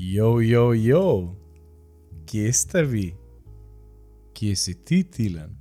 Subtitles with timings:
[0.00, 1.36] Jo, jo, jo,
[2.26, 3.14] kje ste vi?
[4.32, 5.56] Kje si ti, Tilen?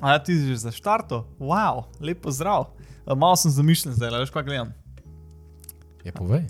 [0.00, 1.26] A ja, ti si že za štarto?
[1.42, 2.70] Wow, lepo zdrav.
[3.02, 4.70] Uh, malo sem zamišljen zdaj, veš kaj gledam.
[6.06, 6.46] Je povej.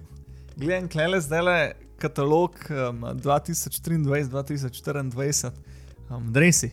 [0.61, 5.51] Gledam klele zdaj le katalog um, 2023-2024,
[6.11, 6.71] um, dresi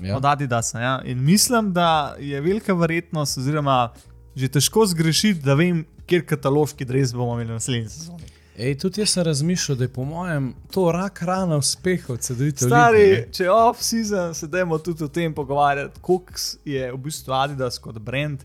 [0.00, 0.16] Ja.
[0.16, 0.80] od Adidasa.
[0.80, 1.02] Ja?
[1.04, 3.92] In mislim, da je velika verjetnost, oziroma
[4.36, 8.24] že težko zgrešiti, da vem, kjer kataloški dres bomo imeli naslednji sezoni.
[8.58, 12.52] Ej, tudi jaz sem razmišljal, da je po mojem to rak rana uspeha od CD-ja.
[12.56, 16.32] Stari, če je off-season, se dajmo tudi o tem pogovarjati, koliko
[16.64, 18.42] je v bistvu Adidas kot brand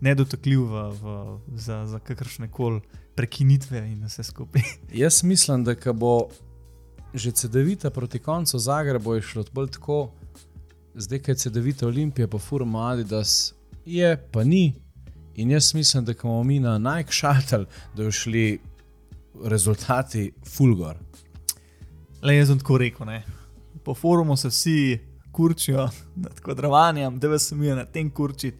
[0.00, 1.16] nedotakljiv v, v,
[1.52, 2.80] za, za kakršne koli
[3.16, 4.62] prekinitve in vse skupaj.
[5.02, 6.14] Jaz mislim, da ko bo
[7.14, 9.98] že CD-ja proti koncu Zagreba šlo bolj tako,
[10.94, 13.52] zdaj ko je CD-ja Olimpija, pa furmo Adidas,
[13.84, 14.72] je pa ni.
[15.34, 18.60] In jaz mislim, da bomo mi na Nike šatel, da bodo šli
[19.44, 20.96] rezultati fulgor.
[22.22, 23.06] Le jaz sem tako rekel.
[23.06, 23.22] Ne.
[23.84, 24.98] Po forumu se vsi
[25.32, 28.56] kurčijo nad kvadrovanjem, da se mi je na tem kurčiti.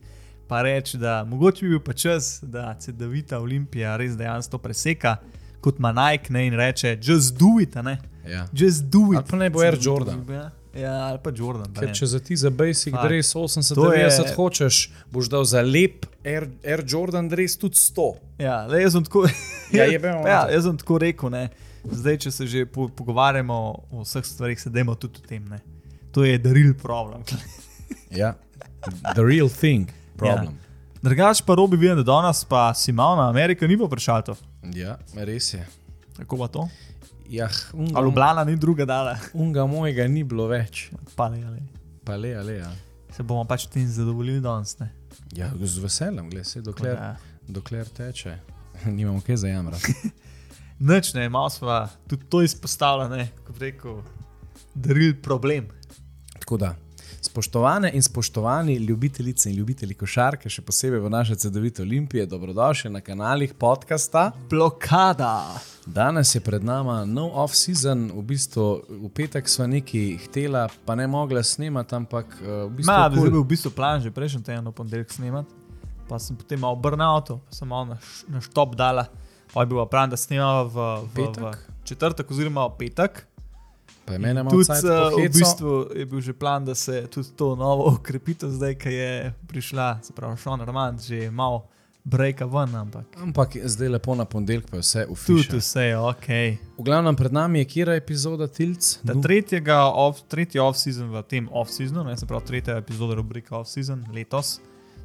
[0.48, 4.58] Pa reči, da mogoče bi bil pa čas, da se Davida Olimpija res dejansko to
[4.58, 5.16] preseka,
[5.60, 7.98] kot ima Nike ne, in reče: just do it, a ne.
[8.28, 8.46] Ja.
[8.54, 9.16] Just do it.
[9.16, 10.24] Ali pa naj bo Air Jordan.
[10.30, 11.72] Ja, Ja, ali pa Jordan.
[11.74, 11.94] pa Ker ne.
[11.94, 13.08] če za ti za basic Fakt.
[13.08, 17.74] dress 80, To je- 90 hočeš, boš dal za lep Air, Air Jordan dress tudi
[17.74, 18.14] 100.
[18.38, 19.24] Ja, le jaz sem tako,
[19.72, 20.54] Ja, jebemo ja, mater.
[20.54, 21.30] jaz sem tako rekel.
[21.30, 21.48] Ne.
[21.84, 23.54] Zdaj, če se že po, pogovarjamo
[23.90, 25.44] o vseh stvarih, se dajmo tudi o tem.
[25.48, 25.58] Ne.
[26.12, 27.22] To je daril problem.
[28.10, 28.34] Ja.
[29.14, 30.56] The real thing, problem.
[31.02, 34.34] Drugač pa robi vidim, da danes pa si malo na Ameriko ni pa prišel.
[34.74, 35.62] Ja, ja res je.
[36.16, 36.68] Kako pa to?
[37.28, 39.16] Ja, Ali unga, Ljubljana ni druga dala.
[39.34, 40.90] unga mojega ni bilo več.
[41.16, 41.62] Pa ne, ali.
[42.04, 42.70] Pa le, ale, ja.
[43.10, 44.78] Se bomo pač tem zadovoljili danes.
[44.78, 44.90] Ne.
[45.34, 47.16] ja, z veseljem, gled, se, dokler, Ja.
[47.48, 48.38] dokler teče.
[48.96, 49.94] Nimamo kaj za jamrati.
[50.78, 54.02] Nič ne, malo smo tudi to izpostavljali, kot rekel,
[54.74, 55.68] daril problem.
[56.38, 56.74] Tako da,
[57.26, 63.00] spoštovane in spoštovani ljubitelice in ljubitelji košarke, še posebej v naše CD-vite Olimpije, dobrodošli na
[63.00, 64.30] kanalih podcasta.
[64.50, 65.60] Blokada.
[65.86, 71.06] Danes je pred nama nov off-season, v bistvu v petek smo neki htela, pa ne
[71.06, 72.92] mogla snemati, ampak uh, v bistvu.
[72.92, 73.24] Ma, cool.
[73.24, 75.65] je bil v bistvu plan že prejšnji teden, ponedeljek snemati,
[76.08, 76.78] pa sem potem malo
[77.20, 79.08] to, pa sem malo na, na štop dala,
[79.52, 81.76] pa je bil pa plan, da snemamo v, v, v Petek?
[81.86, 83.26] četrtek oziroma v petek.
[84.06, 87.28] Pa je mene malo Tudi uh, v bistvu je bil že plan, da se tudi
[87.36, 91.66] to novo ukrepitev, zdaj, ki je prišla, se pravi, Šon Armand, že malo
[92.06, 95.58] breka ven, ampak Ampak zdaj lepo na ponedeljek, pa je vse tudi ufišeno.
[95.58, 96.28] vse je ok.
[96.78, 98.98] V glavnem pred nami je kira epizoda Tilc.
[99.02, 104.06] Da tretjega off, tretji off-season v tem off-seasonu, ne, se pravi tretja epizoda rubrike off-season
[104.14, 104.60] letos,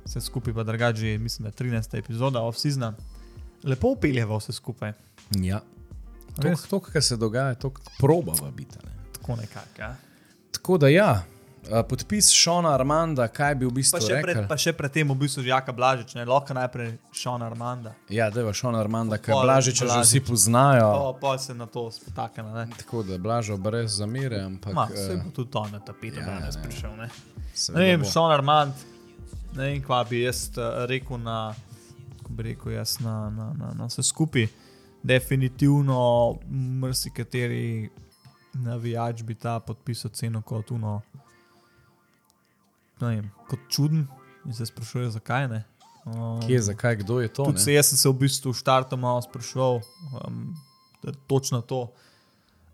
[0.06, 1.98] vse skupaj pa drugače, mislim, da je 13.
[1.98, 2.94] epizoda off-seasona.
[3.64, 4.94] Lepo upeljeva vse skupaj.
[5.36, 5.62] Ja.
[6.38, 6.64] Res?
[6.70, 8.78] To, kar se dogaja, to probava biti.
[8.86, 8.92] Ne?
[9.14, 9.82] Tako nekako.
[9.82, 9.96] Ja.
[10.52, 11.24] Tako da ja,
[11.90, 14.48] podpis Šona Armanda, kaj bi v Pa, bistvu še pred, rekel?
[14.50, 17.94] pa še predtem v bistvu Jaka Blažič, ne lahko najprej Šona Armanda.
[18.10, 19.84] Ja, da je Šona Armanda, kaj že Blažič.
[19.86, 20.90] vsi poznajo.
[20.90, 22.44] Pa, pa se na to spotakne.
[22.44, 24.74] Ne, Tako da blažo brez zamere, ampak.
[24.74, 26.64] Ma, eh, se bo tudi to na tapetu ja, danes ne.
[26.64, 26.92] prišel.
[26.98, 27.10] Ne.
[27.76, 28.10] Ne vem, bo.
[28.10, 28.74] Šon Armand,
[29.56, 31.54] ne vem, kva bi jaz uh, rekel na,
[32.30, 34.48] bi rekel jaz na, na, na, na vse skupaj.
[35.04, 35.98] Definitivno,
[36.82, 37.90] marsikateri
[38.54, 41.00] navijač bi ta podpis ocenil kot uno,
[43.02, 44.06] ne vem, kot čuden
[44.46, 45.64] in se sprašuje, zakaj ne.
[46.06, 47.46] Um, Kje, zakaj, kdo je to?
[47.58, 49.82] Se jaz sem se v bistvu štartom malo spraševal,
[50.18, 50.46] um,
[51.06, 51.88] je točno to.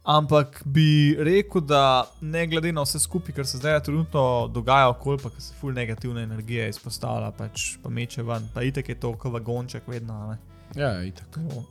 [0.07, 5.19] Ampak bi rekel, da ne glede na vse skupaj, kar se zdaj trenutno dogaja okoli,
[5.23, 9.33] pa se ful negativne energije izpostavlja, pač pa meče ven, pa itek je to kot
[9.33, 10.15] vagonček vedno.
[10.31, 10.37] Ne,
[10.75, 11.27] Ja, itak.
[11.35, 11.65] to,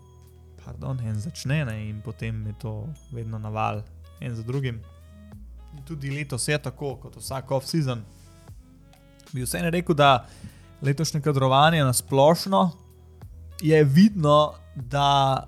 [0.65, 2.75] pardon, en začne ne, in potem je to
[3.13, 3.83] vedno naval,
[4.21, 4.83] en za drugim.
[5.73, 8.05] In tudi letos je tako, kot vsak off-season.
[9.33, 10.27] Bi vseeno rekel, da
[10.83, 12.71] letošnje kadrovanje na splošno
[13.63, 15.47] je vidno, da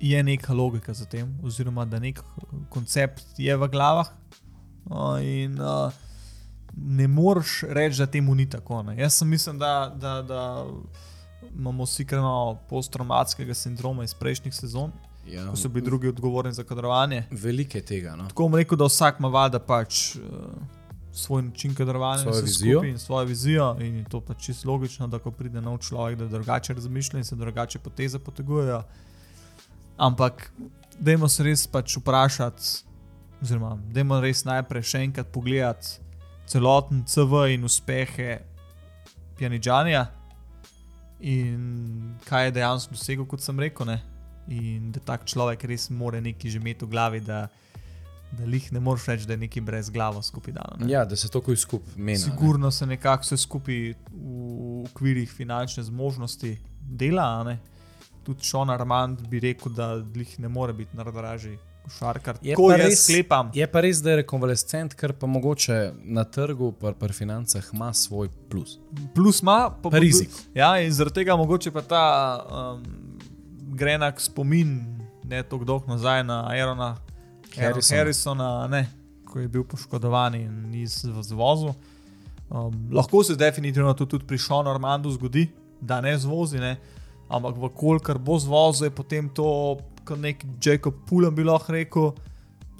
[0.00, 2.20] je neka logika za tem, oziroma da nek
[2.68, 4.06] koncept je v glavah.
[4.90, 5.92] No, in uh,
[6.76, 8.82] ne moreš reči, da temu ni tako.
[8.82, 8.96] Ne.
[8.96, 10.66] Jaz sem mislim, da, da, da
[11.56, 14.92] imamo vsi kar malo posttraumatskega sindroma iz prejšnjih sezon,
[15.26, 17.24] Ja, ko so bili drugi odgovorni za kadrovanje.
[17.30, 18.16] Velike tega.
[18.16, 18.28] No.
[18.28, 20.22] Tako bom rekel, da vsak ima valjda pač uh,
[21.12, 22.84] svoj način kadrovanja, Svojo vizijo.
[22.84, 23.76] in svojo vizijo.
[23.80, 27.24] In je to pač čisto logično, da ko pride nov človek, da drugače razmišlja in
[27.24, 28.82] se drugače poteze potegujejo.
[29.96, 30.50] Ampak,
[31.00, 32.72] dajmo se res pač vprašati,
[33.42, 36.00] oziroma dajmo res najprej še enkrat pogledati
[36.46, 38.38] celoten CV in uspehe
[39.36, 40.06] Pjanidžanja
[41.20, 43.88] in kaj je dejansko dosegel, kot sem rekel.
[43.88, 44.00] Ne?
[44.52, 47.46] In da tak človek res more nekaj že imeti v glavi, da,
[48.36, 50.76] da jih ne moreš reči, da je nekaj brez glave skupaj dano.
[50.80, 50.90] ne.
[50.92, 52.20] Ja, da se to kuj skupaj meni.
[52.20, 53.80] Sigurno se nekako vse skupaj
[54.12, 57.44] v okvirih finančne zmožnosti dela.
[57.44, 57.58] ne.
[58.26, 62.38] Tudi Šon Armand bi rekel, da jih ne more biti najdražji košarkar.
[62.42, 63.50] Je pa res- sklepam.
[63.54, 67.92] Je pa res, da je rekonvalescent, ker pa mogoče na trgu, pa pri financah ima
[67.94, 68.78] svoj plus.
[69.14, 70.30] Plus ima, pa, Pa rizik.
[70.54, 72.02] Ja, in zaradi tega mogoče pa ta
[72.40, 72.82] um,
[73.68, 74.80] grenak spomin,
[75.24, 76.96] ne tako dolgo nazaj na Aerona
[77.56, 77.98] Harrisona.
[77.98, 78.82] Harrisona, ne,
[79.24, 81.74] ko je bil poškodovan in ni z v zvozu.
[82.48, 85.46] Um, lahko se definitivno to tudi pri Šonu Armandu zgodi,
[85.80, 86.76] da ne zvozi, ne,
[87.28, 92.12] ampak vkolikor bo zvozil, je potem to, kot nek Jacob Pulem bi lahko rekel,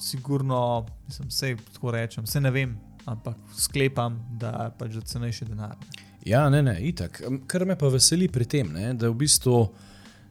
[0.00, 2.76] sigurno, mislim, vse tako rečem, vse ne vem,
[3.06, 5.76] ampak sklepam, da je pač za cenejši denar.
[6.26, 7.22] Ja, ne, ne, itak.
[7.46, 9.60] Kar me pa veseli pri tem, ne, da v bistvu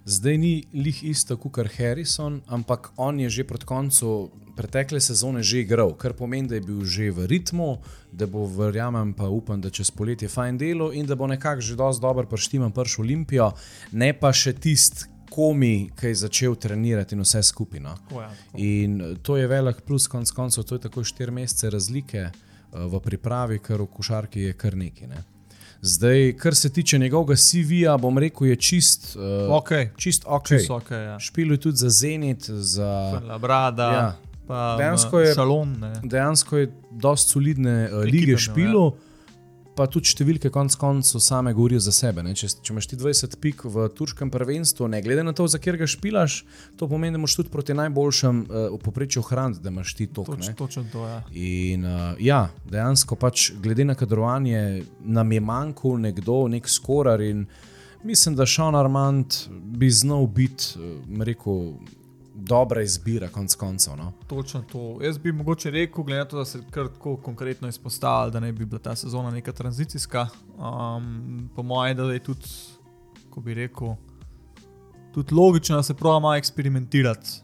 [0.06, 5.60] zdaj ni lih isto kot Harrison, ampak on je že proti koncu pretekle sezone že
[5.60, 7.78] igral, kar pomeni, da je bil že v ritmu,
[8.12, 11.76] da bo, verjamem, pa upam, da čez poletje fajn delo in da bo nekako že
[11.76, 13.52] dosti dobro prištiman prš Olimpijo,
[13.92, 17.80] ne pa še tisti komi, ki je začel trenirati in vse skupaj.
[17.80, 17.96] No.
[18.08, 18.58] Tako, ja, tako.
[18.58, 22.32] In eh, to je velik plus, konc koncev, to je tako štiri mesece razlike eh,
[22.72, 25.08] v pripravi, ker v košarki je kar nekaj.
[25.12, 25.24] Ne.
[25.86, 30.48] Zdaj, kar se tiče njegovega CV-ja, bom rekel, je čist, uh, Ok, čist ok.
[30.48, 30.92] čisto ok.
[30.92, 31.20] Ja.
[31.20, 34.16] Špil je tudi za Zenit, za, Labrada, Ja.
[34.46, 34.52] Ja.
[34.52, 35.76] pa Dejansko je- šalon.
[35.82, 35.94] Ne.
[36.04, 38.86] dejansko je dosti solidne uh, lige imel, špilu.
[39.76, 42.24] Pa tudi številke, konc koncev, same govorijo za sebe.
[42.24, 42.32] Ne?
[42.32, 45.76] Če, če imaš ti 20 pik v turškem prvenstvu, ne glede na to, za kjer
[45.76, 46.46] ga špilaš,
[46.80, 50.32] to pomeni, da moš tudi proti najboljšem uh, v poprečju ohraniti, da imaš ti tok.
[50.32, 51.12] Toč, točno to je.
[51.12, 51.20] Ja.
[51.36, 52.40] In uh, ja,
[52.72, 57.44] dejansko pač glede na kadrovanje nam je manjkal nekdo, nek skorar in
[58.08, 59.36] mislim, da Sean Armand
[59.76, 60.80] bi znal biti,
[61.20, 61.74] rekel,
[62.36, 63.96] dobra izbira konc koncev.
[63.98, 64.12] No?
[64.28, 64.98] Točno to.
[65.02, 68.52] Jaz bi mogoče rekel, glede na to, da se kar tako konkretno izpostavlja, da ne
[68.54, 70.28] bi bila ta sezona neka tranzicijska.
[70.58, 72.50] Um, po mojem, da je tudi,
[73.30, 73.96] ko bi rekel,
[75.14, 77.42] tudi logično, da se pravi malo eksperimentirati.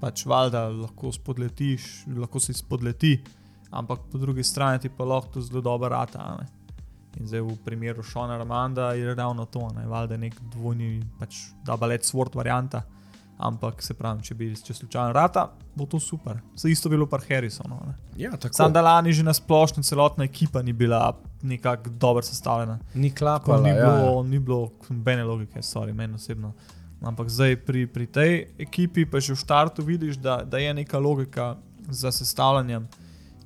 [0.00, 3.18] Pač valjda lahko spodletiš, lahko si spodleti,
[3.70, 6.36] ampak po drugi strani ti pa lahko to zelo dobro rata.
[6.40, 6.46] ne.
[7.18, 12.06] In zdaj v primeru Šona Armanda je ravno to, ne valjda nek dvojni, pač double-edged
[12.06, 12.82] sword varianta.
[13.38, 15.44] Ampak se pravi, če bi če slučajno rata,
[15.74, 16.40] bo to super.
[16.58, 17.78] Se isto bilo par Harrisonov.
[17.86, 17.94] ne.
[18.16, 22.78] Ja, Sam da lani že na splošno celotna ekipa ni bila nekako dobro sestavljena.
[22.94, 23.62] ni Tako klapala.
[23.62, 26.52] ni, ja, bilo, ni bilo nobene logike, sorry, meni osebno.
[27.00, 30.98] Ampak zdaj pri, pri tej ekipi pa že v startu vidiš, da, da je neka
[30.98, 31.56] logika
[31.88, 32.88] za sestavljanjem.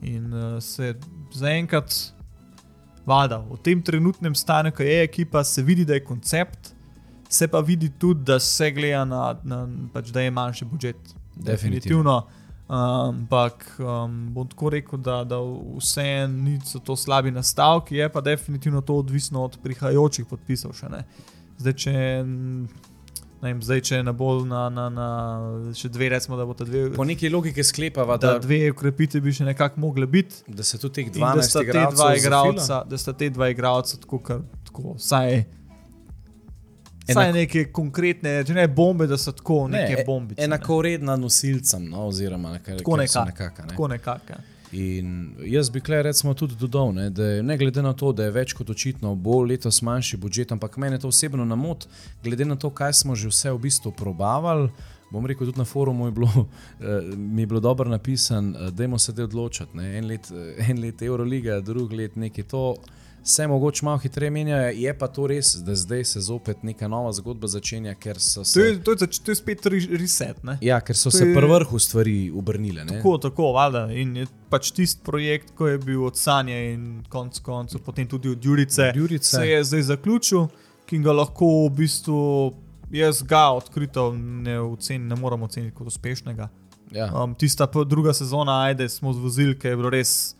[0.03, 0.95] In uh, se
[1.33, 1.93] zaenkrat,
[3.07, 6.73] valjda, v tem trenutnem stanju, ko je ekipa, se vidi, da je koncept,
[7.33, 11.15] se pa vidi tudi, da se gleda na, na pač, da je manjši budžet.
[11.37, 12.23] Definitivno.
[12.73, 15.39] Ampak um, bom tako rekel, da, da
[15.77, 20.73] vse niso to slabi nastavki, je pa definitivno to odvisno od prihajajočih podpisov.
[20.77, 21.03] Še, ne.
[21.61, 21.93] zdaj, če,
[23.43, 25.09] ne vem, zdaj, če ne bo na, na, na
[25.77, 26.87] še dve, recimo, da bo ta dve.
[26.97, 30.81] Po neki logiki sklepava, Da da, dve ukrepitve bi še nekako mogli biti, da se
[30.81, 31.89] tudi teh in da 12 sta te
[32.21, 35.43] igralcev da sta te dva igralca tako, kar, tako vsaj
[37.09, 40.41] Enako- neke konkretne, če ne bombe, da so tako neke Ne, bombice.
[40.41, 40.45] ne.
[40.45, 43.25] Enakovredna nosilcem, no, oziroma nekaj, Tako nekako.
[43.27, 43.69] nekaka, ne.
[43.69, 44.31] Tako nekako.
[44.31, 44.39] ja.
[44.75, 45.09] In
[45.45, 48.31] jaz bi klej recimo tudi dodal, ne, da je, ne glede na to, da je
[48.31, 51.85] več kot očitno, bo letos manjši budžet, ampak mene to osebno namot,
[52.25, 54.71] glede na to, kaj smo že vse v bistvu probavali.
[55.11, 56.31] Bom rekel, tudi na forumu je bilo,
[56.81, 59.77] eh, mi je bilo dobro napisano, da je se te odločiti.
[59.77, 59.99] Ne.
[59.99, 62.75] En, let, eh, en let Euroliga, drug let nekaj to.
[63.25, 67.13] Se mogoče malo hitreje menja, je pa to res, da zdaj se zopet neka nova
[67.13, 70.43] zgodba začenja, ker so To se, je, to, je, to je spet re- reset.
[70.45, 70.59] Ne?
[70.61, 72.85] ja, ker so to se je- pri vrhu stvari obrnile.
[72.85, 72.97] ne.
[72.97, 73.93] Tako, tako, valjda.
[73.93, 78.29] In je pač tisti projekt, ko je bil od Sanja in konec koncev, potem tudi
[78.29, 79.31] od Jurice, Od Jurice.
[79.31, 80.47] se je zdaj zaključil,
[80.87, 82.53] ki ga lahko v bistvu
[82.91, 86.49] jaz ga odkrito ne, ocen, ne morem oceniti kot uspešnega.
[86.91, 87.07] Ja.
[87.15, 90.35] Um, tista druga sezona, ajde, smo zvozili, ki je bilo res,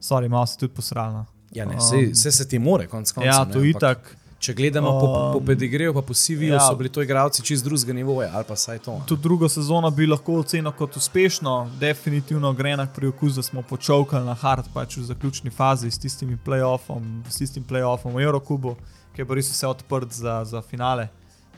[0.00, 1.24] sorry, malo se tudi posralno.
[1.52, 3.26] Ja, ne, Um, vse, vse se ti more, konc koncev.
[3.26, 4.16] Ja, to ampak itak.
[4.40, 6.60] Če gledamo po, po Um, pedigreju, pa po CV-ju, ja.
[6.64, 8.94] so bili to igralci čist drugega nivoja, ali pa saj to.
[8.96, 9.04] ne.
[9.06, 14.24] Tudi drugo sezono bi lahko ocenil kot uspešno, definitivno gre na priokus, da smo počovkali
[14.24, 18.76] na hard pač v zaključni fazi s tistim playoffom, s tistim playoffom v Eurokubu,
[19.12, 21.10] ki je bil res vse odprt za, za finale.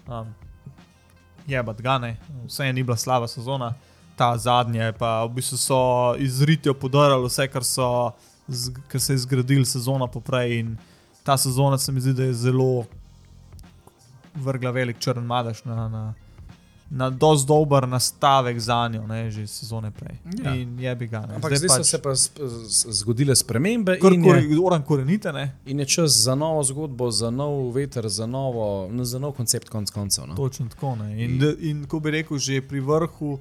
[0.09, 0.35] Um,
[1.47, 2.17] je pa gane,
[2.51, 3.75] vse je ni bila slaba sezona,
[4.17, 5.81] ta zadnja je pa v bistvu so
[6.19, 8.11] izritjo podarili vse, kar, so,
[8.53, 10.77] z, kar se je zgradili sezono poprej in
[11.23, 12.85] ta sezona se mi zdi, da je zelo
[14.35, 16.15] vrgla velik črn madež na, na,
[16.91, 20.17] na dosti dober nastavek za njo, ne, že sezone prej.
[20.45, 20.55] Ja.
[20.55, 21.21] In je bi ga.
[21.21, 21.35] Ne.
[21.35, 22.15] Ampak zdaj, zdaj so se pa
[22.93, 25.57] zgodile spremembe in oran korenite, ne.
[25.67, 29.69] in je čas za novo zgodbo, za nov veter, za, novo, no, za nov koncept
[29.69, 30.27] konc koncev.
[30.27, 30.35] No?
[30.35, 30.97] Točno tako.
[30.97, 31.25] Ne.
[31.25, 33.39] In, de- in ko bi rekel, že pri vrhu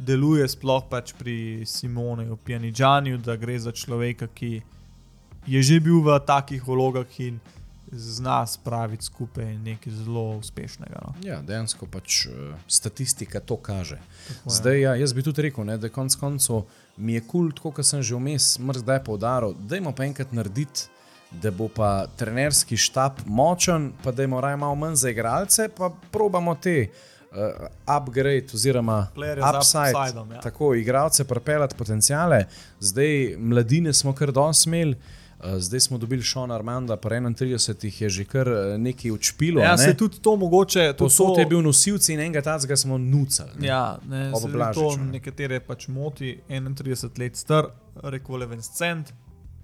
[0.00, 4.62] deluje, sploh pač pri Simoneju, Pjanidžanju, da gre za človeka, ki
[5.46, 7.40] je že bil v takih vlogah in
[7.90, 11.00] zna spraviti skupaj nekaj zelo uspešnega.
[11.02, 11.14] No.
[11.26, 13.98] Ja, dejansko pač uh, statistika to kaže.
[14.28, 14.54] Tako je.
[14.54, 16.62] Zdaj, ja, jaz bi tudi rekel, ne, da konec koncev
[16.96, 20.32] mi je kul, cool, kot sem že vmes, mrzda je poudaril, da je pa enkrat
[20.32, 20.86] narediti,
[21.30, 25.90] da bo pa trenerski štab močen, pa da je raje malo manj za igralce, pa
[26.12, 26.90] probamo te.
[26.90, 27.10] Uh,
[27.86, 29.06] upgrade, oziroma
[29.56, 30.40] upside, upsideom, ja.
[30.40, 32.44] tako igralce pripeljati potencijale.
[32.80, 34.96] Zdaj, mladine smo kar dosti imeli,
[35.38, 39.62] uh, zdaj smo dobili Šona Armanda, pa 31 jih je že kar eh, nekaj učpilo.
[39.62, 39.78] Ja, ne?
[39.78, 40.92] se tudi to mogoče.
[40.92, 43.50] To Posod so- je bil nosilc in enega tacga smo nucali.
[43.58, 43.66] ne.
[43.66, 45.04] Ja, ne, se to ne.
[45.04, 47.66] nekatere pač moti, 31 let star,
[48.02, 49.12] rekonvalescent.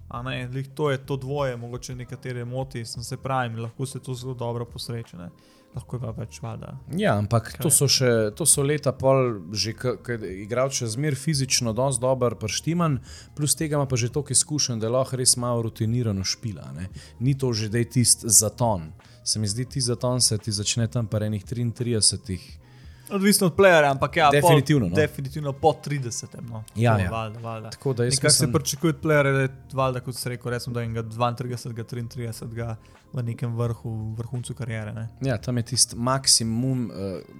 [0.07, 4.13] A ne, to je to dvoje, mogoče nekatere moti, sem se pravim, lahko se to
[4.13, 5.17] zelo dobro posreče.
[5.17, 5.29] Ne.
[5.75, 6.71] Lahko je pa pač valjda.
[6.97, 7.61] Ja, ampak Kaj?
[7.61, 12.37] to so, še, to so leta pol, že ki igrač še zmer fizično dosti dober,
[12.39, 12.97] prštiman,
[13.37, 16.71] plus tega ima pa že toliko izkušenj, da lahko res malo rutinirano špila.
[16.77, 16.87] Ne.
[17.19, 18.93] Ni to že dej tisti zaton.
[19.27, 22.66] Se mi zdi, ti zaton se ti začne tam pa enih 33.
[23.09, 24.95] Odvisno od playerja, ampak ja, Definitivno, pol, no.
[24.95, 26.25] definitivno po 30.
[26.41, 26.63] No.
[26.75, 27.11] Ja, ja.
[27.11, 27.69] Valjda, valjda.
[27.69, 30.73] Tako da jaz se mislim- pričakuje od playerja, da je valjda, kot se rekel, recimo,
[30.73, 32.75] da je enega 32, 33
[33.13, 34.93] v nekem vrhu, vrhuncu karijere.
[34.93, 35.07] Ne.
[35.21, 36.95] Ja, tam je tisti maksimum, uh,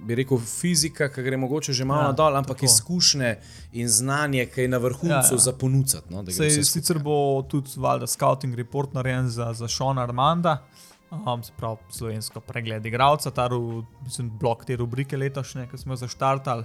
[0.06, 2.64] bi rekel, fizika, ki gre mogoče že malo Ja, ja, dol, ampak tako.
[2.64, 3.36] izkušnje
[3.72, 5.32] in znanje, ki je na vrhuncu Ja, ja, ja.
[5.32, 5.38] ja.
[5.38, 5.96] za ponuditi.
[6.10, 10.64] No, Sej, sicer bo tudi valjda scouting report narejen za, za Šona Armanda,
[11.10, 13.48] um, se pravi slovensko pregled igralca, ta
[14.02, 16.64] mislim, blok te rubrike letošnje, ki smo jo zaštartali.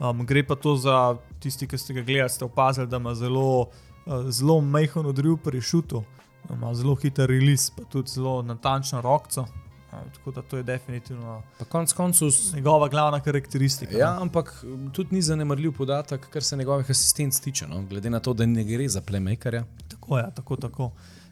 [0.00, 0.96] Um, gre pa to za
[1.38, 3.60] tisti, ki ste ga gledali, ste opazili, da ima zelo,
[4.06, 6.04] uh, zelo majhen odriv pri šutu,
[6.50, 9.40] ima zelo hiter release, pa tudi zelo natančno rokco.
[9.40, 13.96] Uh, tako da to je definitivno Pa konec koncev s- njegova glavna karakteristika.
[13.96, 14.22] Ja, no.
[14.22, 17.66] ampak tudi ni zanemarljiv podatek, kar se njegovih asistenc tiče.
[17.66, 17.82] No?
[17.82, 19.64] Glede na to, da ne gre za playmakerja.
[19.88, 20.90] Tako je, tako, tako.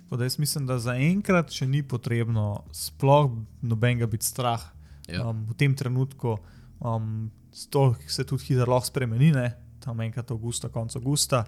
[0.08, 3.28] Tako da jaz mislim, da zaenkrat še ni potrebno sploh
[3.62, 4.62] nobenega biti strah
[5.06, 5.24] Ja.
[5.24, 6.38] um, v tem trenutku.
[6.80, 7.30] Um,
[7.68, 9.50] to se tudi hitro lahko spremeni, ne?
[9.80, 11.42] tam enkrat avgusta, konec avgusta.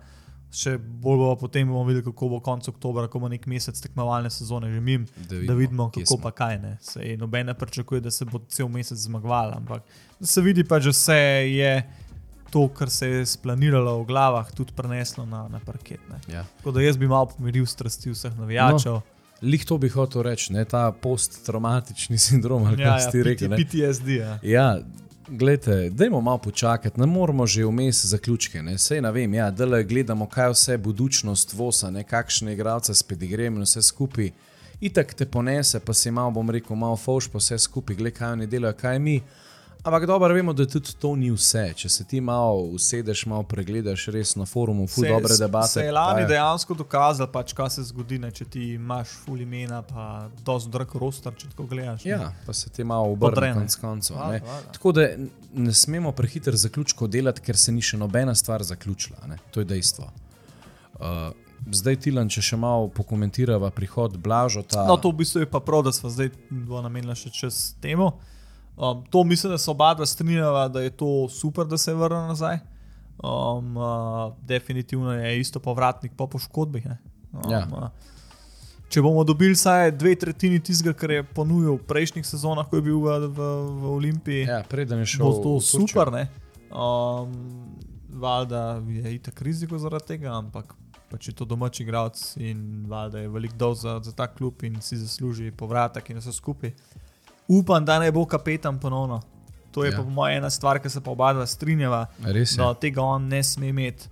[0.51, 4.31] Še bolj bo potem bomo videli, kako bo konec oktobra, ko bo nek mesec tekmovalne
[4.31, 6.19] sezone že mim, Da da vidimo, kako smo.
[6.19, 6.73] pa kaj ne.
[6.83, 9.85] Sej noben ne pričakuje, da se bo cel mesec zmagoval, ampak
[10.21, 11.17] se vidi pa, da se
[11.49, 11.73] je
[12.51, 16.01] to, kar se je splaniralo v glavah, tudi preneslo na, na parket.
[16.11, 16.21] Ne.
[16.35, 16.45] Ja.
[16.59, 18.93] Tako da jaz bi malo pomiril strasti vseh navijačev.
[18.93, 19.03] No.
[19.43, 20.65] Lih to bi hotel reči, ne?
[20.65, 23.49] ta posttraumatični sindrom, ali Ja, kako ja, rekel.
[23.49, 23.57] ne.
[23.57, 24.09] PTSD.
[24.09, 24.39] Ja.
[24.43, 24.79] Ja,
[25.29, 28.63] gledajte, dajmo malo počakati, ne moramo že vmes zaključke.
[28.63, 28.79] Ne?
[28.79, 32.05] Sej ne vem, ja, da le gledamo, kaj vse budučnost vosa, ne?
[32.05, 34.31] kakšne igralce spet igremo in vse skupaj.
[34.81, 38.33] Itak te ponese, pa si malo, bom rekel, malo fauš, pa vse skupaj, gled kaj
[38.33, 39.21] oni delajo, kaj mi.
[39.83, 41.73] Ampak dobro vemo, da tudi to ni vse.
[41.77, 45.73] Če se ti malo usedeš, malo pregledaš res na forumu, ful dobre debate.
[45.73, 49.41] Se je lani pa dejansko dokazal, pač, kaj se zgodi, ne, če ti imaš full
[49.41, 52.05] imena, pa dosti drag roster, če tako gledaš.
[52.05, 52.11] ne.
[52.11, 53.55] Ja, pa se ti malo obrne Podrene.
[53.55, 54.17] konec koncev.
[54.17, 54.23] ne.
[54.23, 54.73] Valjda, valjda.
[54.77, 55.07] Tako da
[55.55, 59.25] ne smemo prehiter zaključkov delati, ker se ni še nobena stvar zaključila.
[59.33, 59.39] Ne?
[59.51, 60.11] To je dejstvo.
[61.01, 61.33] Uh,
[61.73, 64.85] zdaj, Tilan, če še malo pokomentirava prihod Blažota.
[64.85, 68.19] No, to v bistvu je pa prav, da smo zdaj dva namenila še čez temo.
[68.81, 71.95] Um, to mislim, da se oba dva strinjava, da je to super, da se je
[71.95, 72.59] vrnil nazaj.
[73.19, 73.85] Um, uh,
[74.43, 76.87] definitivno je isto povratnik po poškodbih.
[76.87, 76.99] ne.
[77.35, 77.67] Um, Ja.
[77.67, 77.89] uh,
[78.89, 82.83] če bomo dobili vsaj dve tretjini tistega, kar je ponudil v prejšnjih sezonah, ko je
[82.83, 83.39] bil v, v,
[83.77, 85.27] v Olimpiji, Ja, preden je šel.
[85.27, 86.11] bo to super.
[86.11, 86.25] ne.
[86.71, 87.77] Um,
[88.11, 90.75] valjda je itak riziko zaradi tega, ampak
[91.11, 94.81] pač je to domači igralec in valjda je velik dol za, za ta klub in
[94.81, 96.73] si zasluži povratek in vse skupaj.
[97.51, 99.21] Upam, da ne bo kapetan ponovno.
[99.71, 99.97] To je Ja.
[99.97, 102.57] pa po mojem ena stvar, ki se pa oba dva strinjava, Res je.
[102.57, 104.09] da tega on ne sme imeti,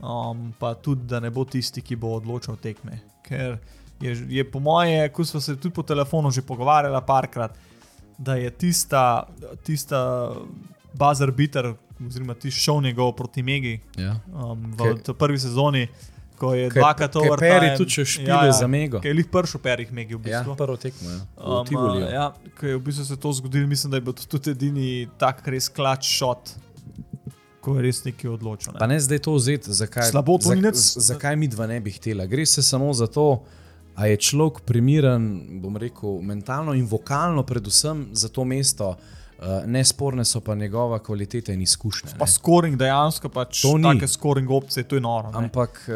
[0.00, 2.98] um, pa tudi da ne bo tisti, ki bo odločal tekme.
[3.22, 3.58] Ker
[4.00, 7.56] je, je po moje, ko smo se tudi po telefonu že pogovarjali parkrat,
[8.18, 9.24] da je tista,
[9.62, 10.32] tista
[10.92, 14.16] buzzer beater, oziroma ti šel njegov proti Megi Ja.
[14.28, 15.88] um, v prvi sezoni,
[16.38, 17.38] ko je dvakrat ke over.
[17.38, 19.00] Peri tudi če špile za Mego.
[19.00, 20.54] Ki je lih prvi perih Megi v Ja, bistvu.
[20.56, 21.08] prvo tekmo.
[21.08, 21.20] Ja.
[21.36, 22.04] Um, Tivoliju.
[22.04, 24.50] uh, ja, ko je v bistvu se to zgodilo, mislim, da je bil to tudi
[24.52, 26.54] edini tak res klač šot,
[27.60, 28.72] ko je res nekaj odločil.
[28.72, 28.78] Ne.
[28.78, 31.90] Pa ne zdaj to vzeti, zakaj, Slabo, to nič- z- zakaj mi dva ne bi
[31.90, 32.24] htela.
[32.24, 33.42] Gre se samo za to,
[33.92, 35.26] a je človek primeren,
[35.58, 38.94] bom rekel, mentalno in vokalno, predvsem za to mesto.
[39.38, 42.10] Uh, nesporne so pa njegova kvaliteta in izkušnje.
[42.18, 42.30] Pa ne.
[42.32, 43.84] scoring dejansko, pač To ni.
[43.84, 45.30] take scoring opcije, to je noro.
[45.30, 45.38] ne.
[45.38, 45.88] Ampak,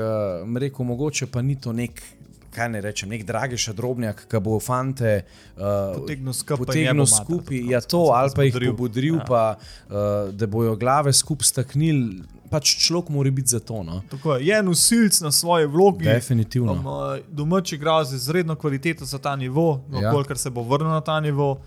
[0.45, 2.03] uh, rekel, mogoče pa ni to nek,
[2.51, 5.25] kaj ne rečem, nek dragejši drobnjak, ki bo fante
[5.57, 5.63] uh,
[5.97, 7.59] Potegnil skupaj potegnil skupaj.
[7.67, 9.25] Ja, to, ali pa jih pobudril, Ja.
[9.25, 9.95] pa uh,
[10.31, 12.23] da bojo glave skupaj staknili.
[12.49, 13.83] Pač človek mora biti za to.
[13.83, 14.03] No?
[14.07, 16.05] Tako je, je nosilc na svoji vlogi.
[16.05, 16.73] Definitivno.
[16.75, 16.93] Um, uh,
[17.29, 20.11] domači igra z izredno kvaliteto za ta nivo, Ja.
[20.11, 21.59] kolikor se bo vrnil na ta nivo.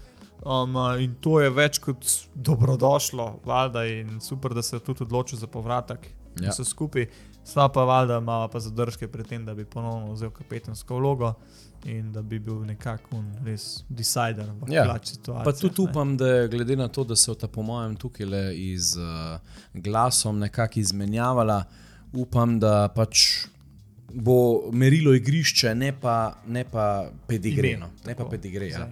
[0.43, 5.03] Um, uh, in to je več kot dobrodošlo, valjda, in super, da se je tudi
[5.03, 6.09] odločil za povratek.
[6.41, 6.51] Ja.
[6.51, 7.07] Vse skupaj,
[7.47, 11.33] sva pa valjda ima pa zadržke pri tem, da bi ponovno vzel kapetansko vlogo
[11.85, 14.83] in da bi bil nekako res decider v Ja.
[14.85, 15.45] klač situaciji.
[15.45, 18.25] Pa tudi upam, da je glede na to, da se je ta po mojem tukaj
[18.25, 19.39] le iz uh,
[19.73, 21.63] glasom nekako izmenjavala,
[22.13, 23.45] upam, da pač
[24.13, 27.77] bo merilo igrišče, ne pa, ne pa pedigre.
[27.77, 27.89] No.
[28.05, 28.67] Ne pa pedigre.
[28.67, 28.89] Ja.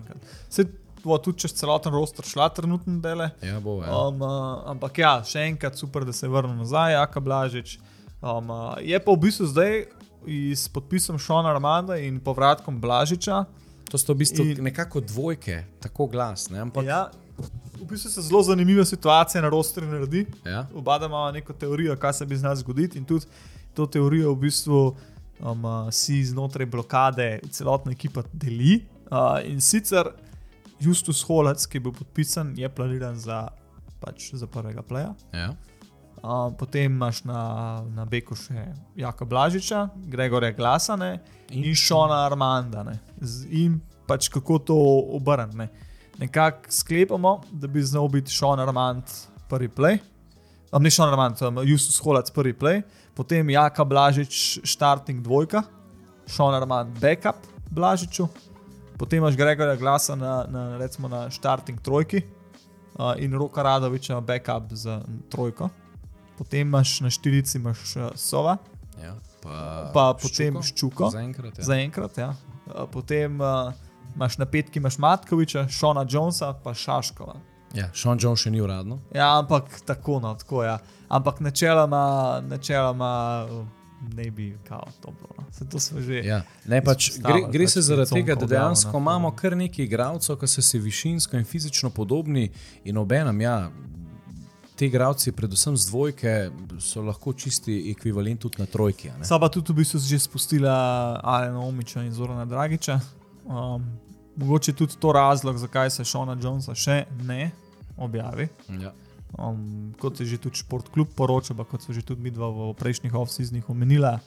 [0.50, 0.66] Se
[1.04, 3.30] bo tudi čez celoten roster šla trenutno dele.
[3.42, 3.92] Ja, bo, ja.
[4.08, 4.30] Um, uh,
[4.66, 7.78] ampak ja, še enkrat super, da se vrnil nazaj, Aka Blažič.
[8.22, 9.86] Um, uh, je pa v bistvu zdaj
[10.54, 13.44] s podpisom Šona Armanda in povratkom Blažiča.
[13.86, 16.60] To so v bistvu in- nekako dvojke, tako glasne.
[16.60, 17.12] Ampak, Ja,
[17.76, 20.26] v bistvu se zelo zanimiva situacija na rosterju naredi.
[20.46, 20.66] ja.
[20.74, 23.26] Oba imamo neko teorijo, kaj se bi znalo zgoditi, in tudi
[23.74, 24.96] to teorijo v bistvu
[25.42, 28.80] um, uh, si znotraj blokade celotna ekipa deli.
[29.12, 30.08] Uh, in sicer
[30.84, 33.48] Justus Holec, ki je bil podpisan, je planiran za,
[34.00, 35.14] pač, za prvega pleja.
[35.32, 35.54] Ja.
[36.18, 37.40] Uh, potem imaš na,
[37.90, 41.18] na Beku še Jaka Blažiča, Gregorja Glasane
[41.50, 42.84] in, In- Šona Armanda.
[42.84, 42.94] ne.
[43.20, 43.76] Z- In
[44.06, 44.78] pač kako to
[45.12, 45.58] obrniti.
[45.58, 45.68] Ne.
[46.18, 49.04] Nekako sklepamo, da bi znal biti Šon Armand
[49.50, 50.00] prvi play.
[50.72, 55.64] Um, ne Šon Armand, um, Justus Holac prvi play, potem Jaka Blažič, starting dvojka,
[56.28, 57.36] Šon Armand backup
[57.70, 58.30] Blažiču,
[59.04, 64.72] potem imaš Gregorja Glasa na, na, recimo na starting trojki uh, in Roka Radoviča backup
[64.72, 65.70] za trojko.
[66.38, 68.58] Potem imaš na štirici imaš uh, Sova,
[69.02, 69.16] Ja.
[69.42, 71.10] Pa, pa potem Ščuko.
[71.12, 71.58] Zaenkrat.
[71.60, 71.66] Ja.
[71.68, 72.18] zaenkrat.
[72.18, 72.30] Ja.
[72.68, 73.74] Uh, potem uh,
[74.16, 77.36] imaš na petki imaš Matkoviča, Šona Jonesa, pa Šaškova.
[77.74, 79.00] Ja, Sean John še ni uradno.
[79.16, 80.78] Ja, ampak tako, no, tako ja.
[81.10, 83.14] Ampak načeloma, načeloma
[83.50, 83.64] uh,
[84.16, 85.34] ne bi kao to bilo.
[85.38, 85.44] No.
[85.52, 86.22] Se to smo že.
[86.26, 86.42] Ja.
[86.66, 90.38] Ne, pač, gre, gre pač se zaradi tega, da dejansko na imamo kar nekaj igralcev,
[90.40, 92.50] ki so si višinsko in fizično podobni,
[92.84, 93.58] in obenem, ja,
[94.76, 99.10] ti igralci, predvsem z dvojke, so lahko čisti ekvivalent tudi na trojki.
[99.10, 99.26] a ne.
[99.26, 103.00] Sva pa tudi v bistvu že spustila Alena Omiča in Zorana Dragiča.
[103.46, 103.86] Um,
[104.36, 107.52] mogoče tudi to razlog, zakaj se Šona Jonesa še ne
[107.98, 108.48] objavi.
[108.82, 108.94] Ja.
[109.34, 112.52] Um, kot je že tudi šport klub poročal, pa kot so že tudi mi dva
[112.54, 114.20] v prejšnjih off-seasonih omenila,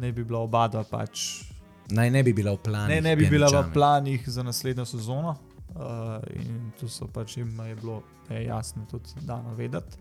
[0.00, 1.44] ne bi bila oba dva pač.
[1.92, 2.88] Naj ne bi bila v planu.
[2.88, 5.36] Ne, ne bi bila v planih za naslednjo sezono.
[5.76, 9.96] Uh, in tu so pač jim je bilo je jasno tudi dano vedeti.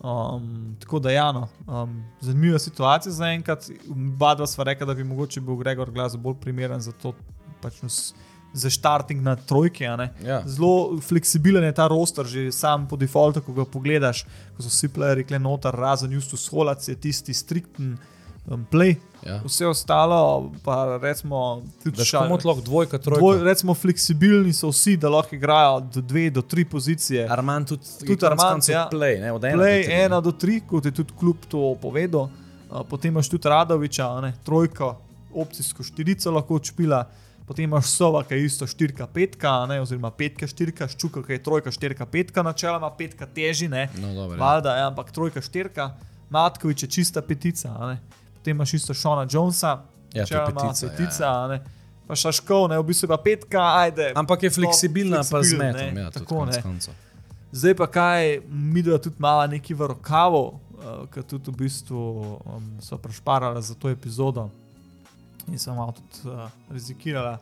[0.00, 3.70] Um, tako da, ja, no, um, zanimiva situacija za enkrat.
[3.90, 7.12] Oba dva sva rekla, da bi mogoče bil Gregor Glas bolj primeren za to,
[7.60, 8.14] pač nos,
[8.52, 9.86] za starting na trojke.
[9.86, 10.10] a ne.
[10.24, 10.42] Ja.
[10.46, 14.24] Zelo fleksibilen je ta roster, že sam po defaultu, ko ga pogledaš,
[14.56, 17.98] ko so vsi playerji kle noter, razen Justus Holac, je tisti strikten
[18.46, 18.96] um, play.
[19.22, 19.40] Ja.
[19.44, 23.20] Vse ostalo, pa recimo, tudi Da Ša- škomo tlok dvojka, trojka.
[23.20, 27.28] Dvoj, recimo, fleksibilni so vsi, da lahko igrajo do dve do tri pozicije.
[27.28, 28.88] Armand tudi, Tudi Armand, ja.
[28.92, 31.76] Play, ne, od ena Play do tri, ena do tri, kot je tudi klub to
[31.76, 32.30] povedal.
[32.70, 34.96] Uh, potem imaš tudi Radoviča, a ne, trojko,
[35.34, 37.04] opcijsko štirico lahko odšpila.
[37.50, 41.32] Potem imaš Sova, ki je isto štirka, petka, a ne, oziroma petka, štirka, ščuka, ki
[41.34, 43.88] je trojka, štirka, petka, načeloma petka teži, ne.
[43.98, 44.38] No, dobro, ja.
[44.38, 45.88] Valjda, ja, ampak trojka, štirka,
[46.30, 47.72] Matkovič je čista petica.
[48.36, 49.82] Potem imaš isto Šona Jonesa,
[50.14, 51.58] Ja, je načeloma petica, ja, petica, ja.
[52.06, 54.12] Pa Šaškov, ne, v bistvu je pa petka, ajde.
[54.14, 55.94] Ampak je fleksibilna, pa z fleksibilen, metom.
[55.98, 56.62] ne, Ja, tako, ne.
[57.50, 61.98] Zdaj pa kaj, mi da tudi malo neki v rokavu, uh, ki tudi v bistvu
[61.98, 64.52] um, so prešparali za to epizodo
[65.46, 67.38] in sem malo tudi uh, rizikirala.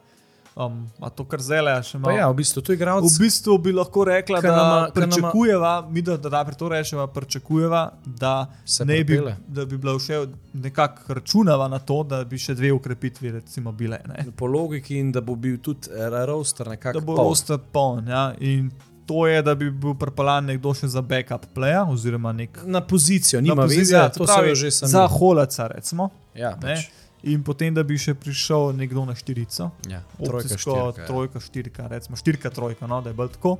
[0.56, 2.18] Um, a to kar še Pa malo.
[2.18, 3.04] ja, v bistvu to je igralec.
[3.06, 6.68] V bistvu bi lahko rekla, da nama- ke nama- pričakujeva, mi da, da najprej to
[6.68, 8.32] rečeva, pričakujeva, da,
[8.64, 12.72] Se ne bi, da bi bila še nekako računava na to, da bi še dve
[12.72, 14.00] ukrepitvi recimo bile.
[14.04, 14.26] Ne?
[14.32, 17.28] Po logiki in da bo bil tudi eh, roster nekako Da bo poln.
[17.28, 18.08] roster poln.
[18.08, 18.34] Ja?
[18.40, 18.72] In
[19.06, 23.40] to je, da bi bil prepeljan nekdo še za backup playa oziroma nek na pozicijo,
[23.40, 24.90] nima na veze, pozicijo, ja, se to pravi, se že sami.
[24.90, 26.10] Za holaca, recimo.
[26.34, 26.74] ja, Ne?
[26.74, 26.90] pač,
[27.22, 31.06] In potem, da bi še prišel nekdo na štirico, ja, trojka, opcijsko, štirka, ja.
[31.06, 33.56] trojka, štirka, recimo štirka, trojka, no, da je bolj tako.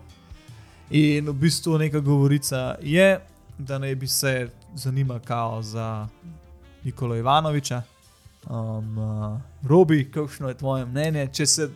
[0.95, 3.19] In v bistvu neka govorica je,
[3.59, 6.07] da naj bi se zanimal kao za
[6.85, 7.83] Nikola Ivanoviča.
[8.49, 11.27] Um, uh, Robi, kakšno je tvoje mnenje?
[11.33, 11.69] Če se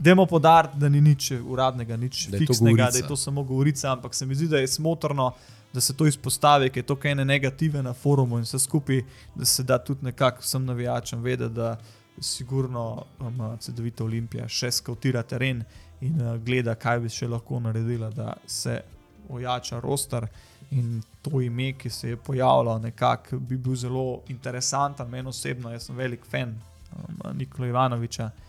[0.00, 4.14] Dajmo podariti, da ni nič uradnega, nič Da fiksnega, da je to samo govorica, ampak
[4.14, 5.32] se mi zdi, da je smotrno,
[5.72, 9.02] da se to izpostavi, ker je to kaj ene negative na forumu in vse skupaj,
[9.34, 11.76] da se da tudi nekako vsem navijačem vedeti, da
[12.20, 15.62] sigurno um, CD-vita Olimpija še skautira teren
[16.00, 18.80] in uh, gleda, kaj bi še lahko naredila, da se
[19.28, 20.28] ojača roster.
[20.70, 25.90] In to ime, ki se je pojavilo, nekako bi bil zelo interesanten, meni osebno, jaz
[25.90, 26.54] sem velik fan
[26.96, 28.24] um, Nikola Ivanoviča.
[28.24, 28.46] Um,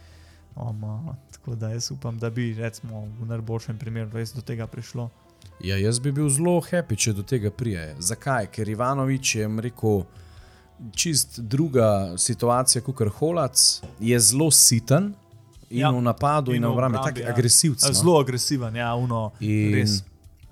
[0.56, 5.10] uh, tako da jaz upam, da bi recimo, v najboljšem primeru res do tega prišlo.
[5.60, 7.96] Ja, jaz bi bil zelo happy, če do tega prije.
[8.00, 8.48] Zakaj?
[8.48, 10.04] Ker Ivanovič je rekel,
[10.92, 11.88] čist druga
[12.18, 13.64] situacija kot Holac,
[14.00, 15.14] je zelo siten
[15.70, 15.90] in Ja.
[15.90, 17.30] v napadu in, In v obrambi, tako ja.
[17.30, 17.84] agresivc.
[17.84, 17.94] no.
[17.94, 20.04] Zelo agresiven, ja, uno, In res.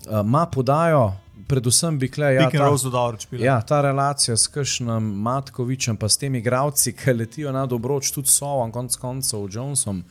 [0.08, 1.12] uh, ima podajo,
[1.50, 2.12] predvsem bi.
[2.18, 3.42] Ja, Pik in ta- Rose dobro čpil.
[3.42, 8.30] Ja, ta relacija s Kršnem Matkovičem, pa s temi igravci, ki letijo na dobroč, tudi
[8.30, 10.04] Sovom, konc koncev Jonesom,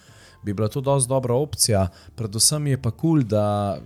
[0.42, 1.88] bi bila to dosti dobra opcija.
[2.14, 3.78] Predvsem je pa kul, cool, da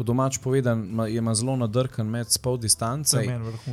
[0.00, 3.12] po domač povedan ma- je ima zelo nadrkan med spol distance.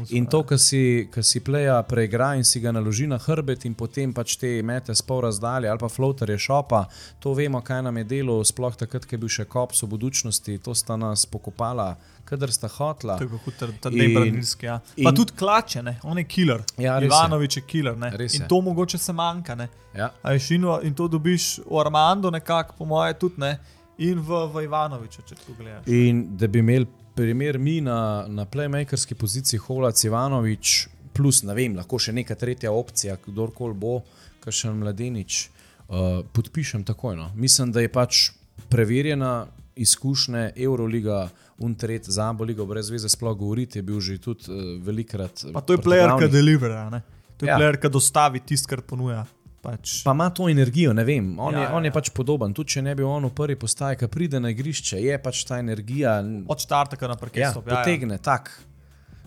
[0.09, 3.73] In to, kar si, kar si pleja preigra in si ga naloži na hrbet, in
[3.73, 6.83] potem pač te mete s pol razdalje ali pa floaterje šopa,
[7.19, 10.57] to vemo, kaj nam je delo, sploh takrat, ko je bil še kops v budučnosti,
[10.59, 13.15] to sta nas pokopala, kadar sta hotla.
[13.17, 14.65] Tako kot ta- ta In- nebranilski.
[14.65, 14.81] Ja.
[14.97, 15.95] Pa in- tudi klače, ne?
[16.03, 16.59] on je killer.
[16.77, 17.05] Ja, je.
[17.05, 17.95] Ivanovič je killer.
[17.95, 18.47] In je.
[18.47, 19.55] to mogoče se manjka.
[19.55, 19.69] Ne?
[19.95, 20.11] Ja.
[20.21, 23.55] A veš, in, in to dobiš v Armando, nekako, po moje, tudi ne.
[23.97, 25.87] In v, v Ivanoviču, če tako gledaš.
[25.89, 26.85] In da bi imeli
[27.17, 32.69] primer mi na, na playmakerski poziciji Holac Ivanovič, plus ne vem, lahko še neka tretja
[32.71, 33.95] opcija, kdorkoli bo,
[34.43, 35.47] kakšen mladenič,
[35.89, 37.17] uh, podpišem takoj.
[37.17, 37.31] No.
[37.35, 38.27] Mislim, da je pač
[38.69, 45.47] preverjena izkušnja Euroliga, Untret, Zaboliga, brez veze sploh govoriti, je bil že tudi uh, velikrat.
[45.53, 46.85] Pa to je player, ki delivera.
[46.93, 47.01] ne.
[47.37, 47.57] To je Ja.
[47.57, 49.25] player, ki dostavi tisto, kar ponuja.
[49.61, 50.03] Pač.
[50.03, 51.33] Pa ima to energijo, ne vem.
[51.39, 51.93] On, Ja, ja, je, ja, on je ja.
[51.93, 52.53] pač podoben.
[52.53, 55.57] Tudi če ne bi on v prvi postaji, ki pride na igrišče, je pač ta
[55.57, 56.19] energija.
[56.47, 57.79] Od štartaka naprej, Ja, stop, ja, ja.
[57.79, 58.51] potegne tak.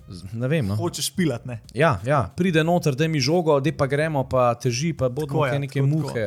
[0.08, 0.66] Z- Ne vem.
[0.66, 0.74] No.
[0.74, 1.60] Hočeš pilat, ne.
[1.74, 5.46] Ja, ja, pride noter, da mi žogo, da pa gremo, pa teži, pa bodo Tako
[5.46, 6.26] je, kaj neke tako, muhe.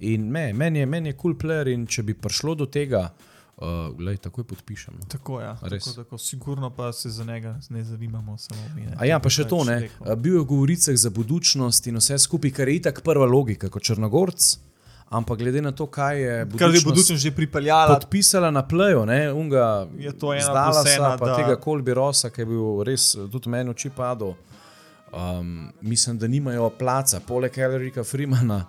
[0.00, 3.31] In me, meni je, je cool player in če bi prišlo do tega, uh,
[3.92, 4.94] glej, takoj podpišem.
[4.94, 5.06] no.
[5.08, 5.40] Tako.
[5.40, 5.56] Ja.
[5.62, 5.84] Res.
[5.84, 6.18] Tako, tako.
[6.18, 8.82] Sigurno pa se za njega ne zanimamo samo mi.
[8.82, 8.96] Ne.
[8.96, 9.78] A ja, pa še to, Pač ne.
[9.80, 10.02] rekel.
[10.02, 13.68] Uh, Bil je v govoricah za budučnost in vse skupaj, kar je itak prva logika
[13.68, 14.58] kot Črnogorc,
[15.10, 20.12] ampak glede na to, kaj je budučnost že pripeljala, podpisala na plejo, ne, unga Je
[20.12, 23.70] to ena zdala ena, pa da- tega Kolbi Rosa, ki je bil res tudi meni
[23.70, 24.34] oči padel.
[25.12, 25.48] Um,
[25.82, 28.64] mislim, da nimajo placa, poleg Elrika Freemana,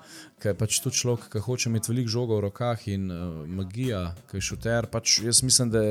[0.52, 4.40] je pač tudi človek, ki hoče imeti veliko žoga v rokah in uh, magija, ki
[4.40, 4.88] je šuter.
[4.92, 5.84] Pač jaz mislim, da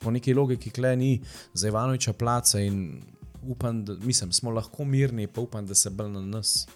[0.00, 1.12] po neki logiki kle ni
[1.54, 3.02] za Ivanoviča placa in
[3.42, 6.66] upam, da mislim, smo lahko mirni, pa upam, da se bolj na nas.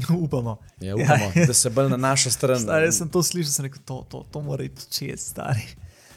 [0.24, 0.56] upamo.
[0.80, 1.46] Ja, upamo, ja.
[1.46, 2.60] da se bolj na našo stran.
[2.60, 5.66] Stari, jaz sem to slišal, sem rekel, to, to, to mora iti čez, stari.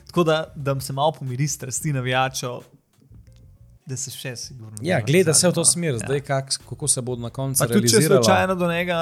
[0.08, 2.62] Tako da, da se malo pomiri strasti navijačev,
[3.86, 4.78] da se še sigurno.
[4.82, 6.00] Ja, gleda se v to smer, ja.
[6.00, 8.24] zdaj kak, kako se bo na koncu Pa tudi če realiziralo.
[8.24, 8.98] slučajno do njega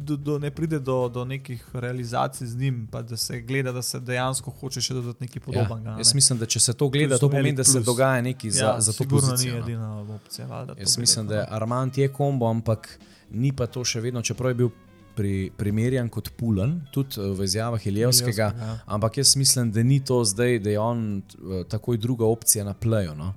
[0.00, 3.82] do, do, ne pride do, do nekih realizacij z njim, pa da se gleda, da
[3.82, 5.96] se dejansko hoče še dodati nekaj Ja, podobnega.
[5.98, 6.14] jaz ne.
[6.14, 7.84] mislim, da če se to gleda, To to pomeni, da se plus.
[7.86, 9.54] dogaja nekaj za, ja, za to sigurno pozicijo.
[9.54, 9.66] ni no.
[9.66, 10.46] edina opcija.
[10.46, 12.88] Valjda, to Jaz mislim, da je Armand je kombo, ampak
[13.30, 14.70] ni pa to še vedno, čeprav je bil
[15.14, 17.86] pri, primerjan kot pulen, tudi eh, v izjavah.
[17.86, 18.78] Ilijevskega, ja.
[18.86, 22.74] Ampak jaz mislim, da ni to zdaj, da je on eh, takoj druga opcija na
[22.74, 23.14] pleju.
[23.14, 23.34] No?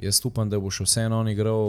[0.00, 1.64] Jaz upam, da bo še vseeno on igral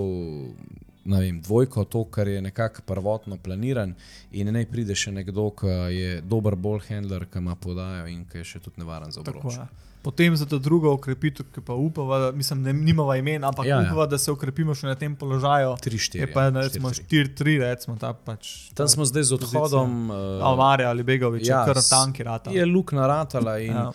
[1.06, 3.96] vem, dvojko, to, kar je nekako prvotno planiran,
[4.32, 8.38] in ne pride še nekdo, ki je dober ball handler, ki ima podajo in ki
[8.38, 9.58] je še tudi nevaren za obroč.
[9.58, 9.68] ja.
[10.02, 13.82] Potem za to drugo okrepitev, ki pa upava, mislim, ne nimava imen, ampak Ja, ja,
[13.82, 13.92] ja.
[13.92, 15.76] upava, da se okrepimo še na tem položaju.
[15.78, 16.30] Tri, Je štiri.
[16.34, 17.54] pa ja, recimo štiri, tri.
[17.58, 18.72] 4-3, recimo ta pač.
[18.74, 20.10] Tam smo zdaj z odhodom.
[20.10, 22.50] Uh, Almarja ali Begovič, ja, ja, kar tanki rata.
[22.50, 23.92] Je luk naratala in Ja.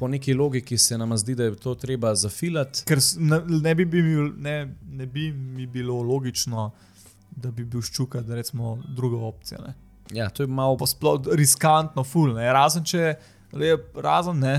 [0.00, 2.86] Po neki logiki se nam zdi, da je to treba zafilati.
[2.88, 4.54] Ker ne, ne, bi bi mi, ne,
[4.90, 6.70] ne bi mi bilo logično,
[7.30, 9.60] da bi bil ščuka, da recimo druga opcija.
[9.66, 9.74] Ne.
[10.16, 12.32] Ja, to je malo sploh riskantno, ful.
[12.38, 12.48] Ne.
[12.52, 13.12] Razen če,
[13.52, 14.54] le, razen ne.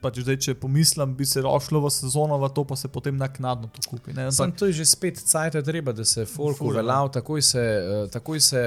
[0.00, 3.68] Pač zdaj, če pomislim, bi se šlo v sezono, v to pa se potem naknadno
[3.68, 4.14] to kupi.
[4.16, 4.30] Ne.
[4.32, 8.40] Sam to je že spet cajt, treba, da se folk uveljav, takoj se, eh, takoj
[8.40, 8.62] se,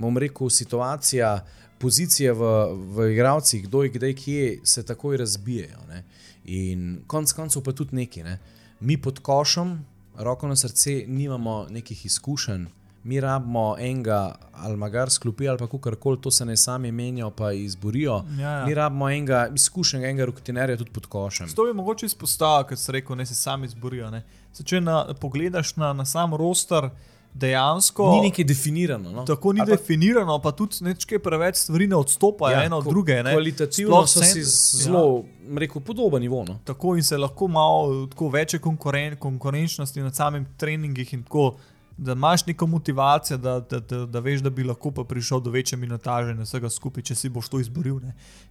[0.00, 1.34] bom rekel, situacija,
[1.80, 2.48] pozicije v,
[2.96, 5.84] v igravcih, kdo je kdaj kje, se takoj razbijajo.
[5.88, 6.04] Ne?
[6.44, 8.24] In konec koncev pa tudi neki.
[8.24, 8.38] Ne?
[8.80, 9.78] Mi pod košem,
[10.16, 12.68] roko na srce, nimamo nekih izkušenj.
[13.04, 17.52] Mi rabimo enega ali magar sklopi ali pa karkoli, to se ne sami menijo, pa
[17.52, 18.24] izborijo.
[18.38, 18.66] Ja, ja.
[18.66, 21.48] Mi rabimo enega izkušenega, enega rutinerja tudi pod košem.
[21.56, 24.10] To bi mogoče izpostavil, ker si rekel, ne se sami izborijo.
[24.10, 24.22] ne.
[24.52, 26.90] Se, če na, pogledaš na, na sam roster,
[27.34, 29.10] dejansko Ni nekaj definirano.
[29.10, 29.24] No?
[29.24, 33.22] tako ni Ali definirano, pa tudi nekaj preveč stvari ne odstopajo ja, ena od druge.
[33.22, 33.32] Ne.
[33.32, 34.44] Kvalitativno Sploh so si ja.
[34.84, 35.58] zelo, ja.
[35.58, 36.44] rekel, podoben nivo.
[36.48, 36.58] No?
[36.64, 41.54] Tako in se lahko malo tako večje konkuren, konkurenčnosti na samem treningih in tako.
[42.00, 45.50] Da imaš neko motivacijo, da, da, da, da veš, da bi lahko pa prišel do
[45.52, 47.98] večje minutaže in vsega skupaj, če si boš to izboril.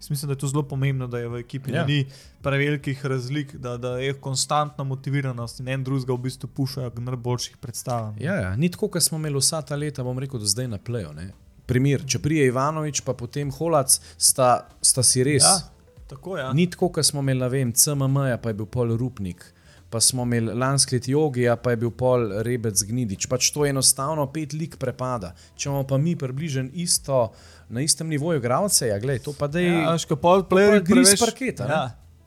[0.09, 1.81] Mislim, da je to zelo pomembno, da je v ekipi Ja.
[1.81, 1.85] ja.
[1.85, 2.05] ni
[2.45, 7.57] prevelikih razlik, da, da je konstantna motiviranost in en drugega v bistvu pušajo k najboljših
[7.57, 8.15] predstavam.
[8.21, 8.55] Ja, ja.
[8.55, 11.13] Ni tako, kot smo imeli vsa ta leta, bom rekel, do zdaj na pleju.
[11.13, 11.31] ne.
[11.65, 15.43] Primer, če prije Ivanovič, pa potem Holac, sta, sta si res.
[15.43, 15.59] ja
[16.09, 16.38] tako.
[16.38, 16.53] Ja.
[16.53, 19.45] Ni tako, kot smo imeli, ne vem, CMM, pa je bil pol Rupnik,
[19.89, 23.25] pa smo imeli lansko leto Jogija, pa je bil pol Rebec Gnidič.
[23.28, 25.34] Pač to enostavno pet lik prepada.
[25.56, 27.32] Če imamo pa mi približen isto,
[27.69, 29.73] na istem nivoju igralce, ja, gledaj, to pa da je.
[29.73, 31.65] Ja, še pol s preveč- parketa?
[31.65, 31.82] Ja,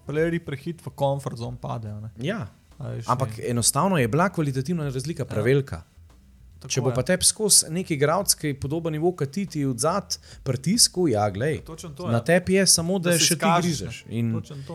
[0.07, 2.01] playerji prehit v komfort zone padejo.
[2.01, 2.11] Ne.
[2.19, 2.49] Ja.
[2.79, 3.45] A veš, Ampak ne.
[3.49, 5.85] enostavno je bila kvalitativna razlika prevelika.
[6.63, 6.95] Tako Če bo je.
[6.95, 11.27] pa tebi skozi neki igralec, ki je podoben nivo, kot ti ti odzad pritisku, ja,
[11.29, 11.59] glej.
[11.61, 11.75] To,
[12.07, 12.21] Na ja.
[12.23, 14.05] tebi je samo, da, Da še ti izkažeš, grižeš.
[14.05, 14.15] ne.
[14.15, 14.31] In,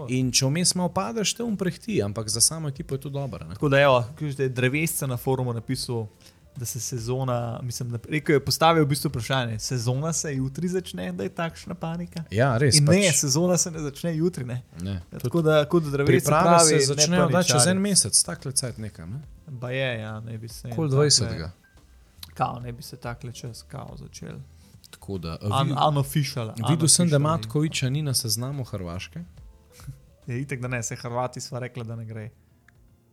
[0.09, 3.45] in če vmes malo padeš, te umprehti, ampak za samo ekipo je to dobro.
[3.45, 3.55] ne.
[3.55, 6.07] Tako da evo, da je drevesce na forumu napisal,
[6.55, 11.23] da se sezona, mislim, rekel je postavil v bistvu vprašanje, sezona se jutri začne, da
[11.23, 12.23] je takšna panika.
[12.31, 12.79] Ja, res.
[12.79, 14.43] In pač, ne, sezona se ne začne jutri.
[14.43, 14.63] Ne.
[14.81, 14.95] ne.
[15.21, 19.11] Tako da, kot da drevesce pravi, se ne začnejo čez en mesec, tako lecet nekam.
[19.11, 19.21] Ne?
[19.61, 20.69] Pa je, ja, ne bi se.
[20.69, 21.66] Kol takle- 20.
[22.37, 24.37] Kao, ne bi se takle čez kao začel.
[24.89, 25.37] Tako da.
[25.41, 26.53] Vid- unofficial.
[26.69, 27.17] Videl sem, da.
[27.19, 29.23] Matkoviča ni na seznamu Hrvaške.
[30.27, 32.29] Je itek, da ne, se Hrvati sva rekla, da ne gre.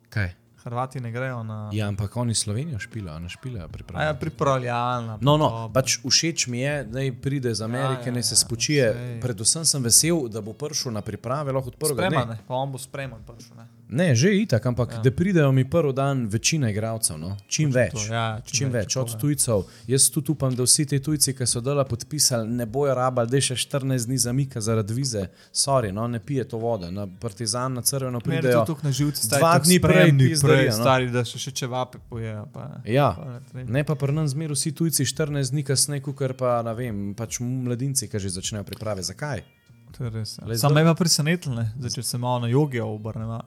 [0.08, 0.34] Kaj?
[0.64, 1.70] Hrvati ne grejo na.
[1.72, 5.18] Ja, ampak oni Slovenijo špilajo, ne špilajo A ja, pripravljalna.
[5.20, 5.72] No, no, podoba.
[5.72, 8.92] pač všeč mi je, da pride iz Amerike, ja, naj se ja, spočije.
[8.92, 9.20] sej.
[9.20, 12.72] Predvsem sem vesel, da bo prišel na priprave, lahko od prvega Spreman, ne, pa on
[12.72, 13.20] bo spreman.
[13.28, 13.68] Prišel, ne.
[13.94, 14.98] Ne, že itak, ampak Ja.
[15.00, 17.36] da pridejo mi prvi dan večina igralcev, no?
[17.46, 17.94] čim več.
[18.10, 19.18] ja, Čim, čim več, tako od je.
[19.20, 19.62] tujcev.
[19.86, 23.36] Jaz tudi upam, da vsi ti tujci, ki so dela podpisali, ne bojo rabali, da
[23.36, 25.22] je še 14 dni zamika zaradi vize.
[25.54, 26.90] Sorry, no, ne pije to vode.
[26.90, 28.60] Na Partizan, na crveno je pridejo.
[28.60, 30.76] to tukaj na živce, stari, dva dni prej pizdarijo, prej, no.
[30.76, 32.46] stari, da še, še čevape pojejo.
[32.52, 33.08] Pa, Ja.
[33.12, 33.64] pa ne.
[33.70, 37.38] Ne pa pri nas zmeraj vsi tujci 14 dni kasneje, kot pa ne vem, pač
[37.38, 39.02] mladinci, ki že začnejo priprave.
[39.04, 39.44] Zakaj?
[39.94, 40.38] Je res.
[40.40, 40.56] Ja.
[40.56, 43.38] Sam me pa presenetilo, ne, zdaj, če se malo na jogijo obrnemo,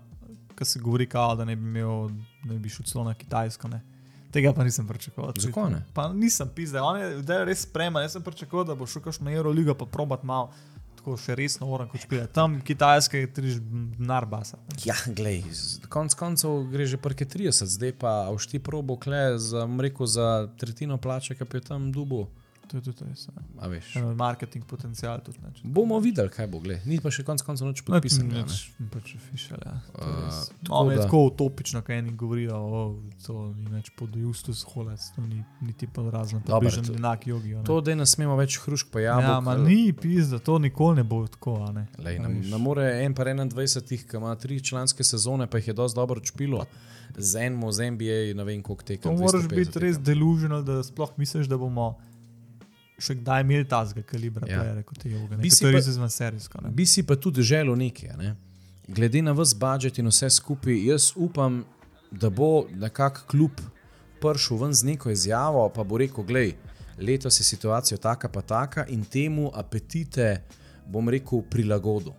[0.58, 2.10] ker se govori, kao, da ne bi, imel,
[2.44, 3.70] da bi šel celo na Kitajsko.
[3.72, 3.82] Ne.
[4.32, 5.34] Tega pa nisem pričakoval.
[5.40, 5.84] Zakaj ne?
[5.94, 8.04] Pa nisem pisal, on je zdaj res spreman.
[8.04, 10.52] Jaz sem pričakoval, da bo šel kakšno Euroligo pa probat malo.
[10.98, 12.34] Tako še resno moram kot špilati.
[12.36, 13.60] Tam Kitajske je triž
[14.02, 14.60] narbasa.
[14.84, 15.46] Ja, glej,
[15.94, 20.98] konc koncev gre že prke 30, zdaj pa avšti probo kle za, rekel, za tretjino
[20.98, 22.26] plače, ki je tam dubu.
[22.68, 23.28] To je tudi res.
[24.16, 25.38] Marketing potencial tudi.
[25.40, 26.82] Ne, Bomo videli, kaj bo, gled.
[26.84, 28.28] Ni pa še konc koncev nič podpisano.
[28.30, 28.44] ne.
[28.44, 28.58] Pač,
[28.90, 29.76] pač official, ja.
[29.90, 30.40] To je Uh, res.
[30.62, 32.82] tako No, je da- tako utopično, kaj eni govorijo, o,
[33.20, 37.26] to ni več pod Justus Holec, to ni niti pod razno, Dobro, približno to- enak
[37.26, 37.58] jogijo.
[37.58, 37.64] ne.
[37.64, 39.24] To, da ne smemo več hrušk pa jabolk.
[39.26, 41.88] Ja, ma ni pizda, to nikoli ne bo tako, a ne.
[41.98, 43.48] Lej, ne, ne more en pa 21,
[44.04, 46.66] ki ima tri članske sezone, pa jih je dosti dobro čpilo.
[47.18, 49.08] Z enim, z NBA, ne vem koliko tekem.
[49.08, 51.96] To moraš 250 biti res delusional, da sploh misliš, da bomo
[53.00, 54.64] še kdaj imeli tazga kalibra, Ja.
[54.66, 54.84] ja.
[54.84, 55.38] kot je joga.
[55.38, 56.62] Bi si pa- izven serijsko.
[56.62, 56.70] ne.
[56.72, 58.18] Bi si pa tudi želel nekaj.
[58.18, 58.36] Ne?
[58.88, 61.66] Glede na vse budžet in vse skupaj, jaz upam,
[62.12, 63.52] da bo nekako kljub
[64.20, 66.54] prišel ven z neko izjavo, pa bo rekel: Glej,
[66.98, 70.42] letos je situacija taka pa taka in temu apetite,
[70.88, 72.14] bom rekel, prilagodil.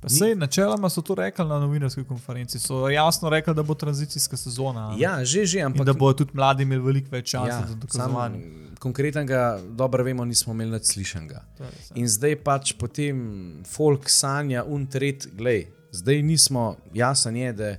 [0.00, 2.58] Pa Sej, načeloma so to rekli na novinarski konferenci.
[2.58, 4.90] So jasno rekli, da bo tranzicijska sezona.
[4.90, 5.00] ne.
[5.00, 7.74] Ja, že, že, In ampak da bodo tudi mladi imeli veliko več časa ja, za
[7.74, 8.44] dokazovanje.
[8.78, 11.42] Konkretnega, dobro vemo, nismo imeli nad slišanega.
[11.58, 11.70] Je ja.
[11.94, 13.18] In zdaj pač potem
[13.66, 17.76] folk sanja untret, glej, zdaj nismo, jasen je, da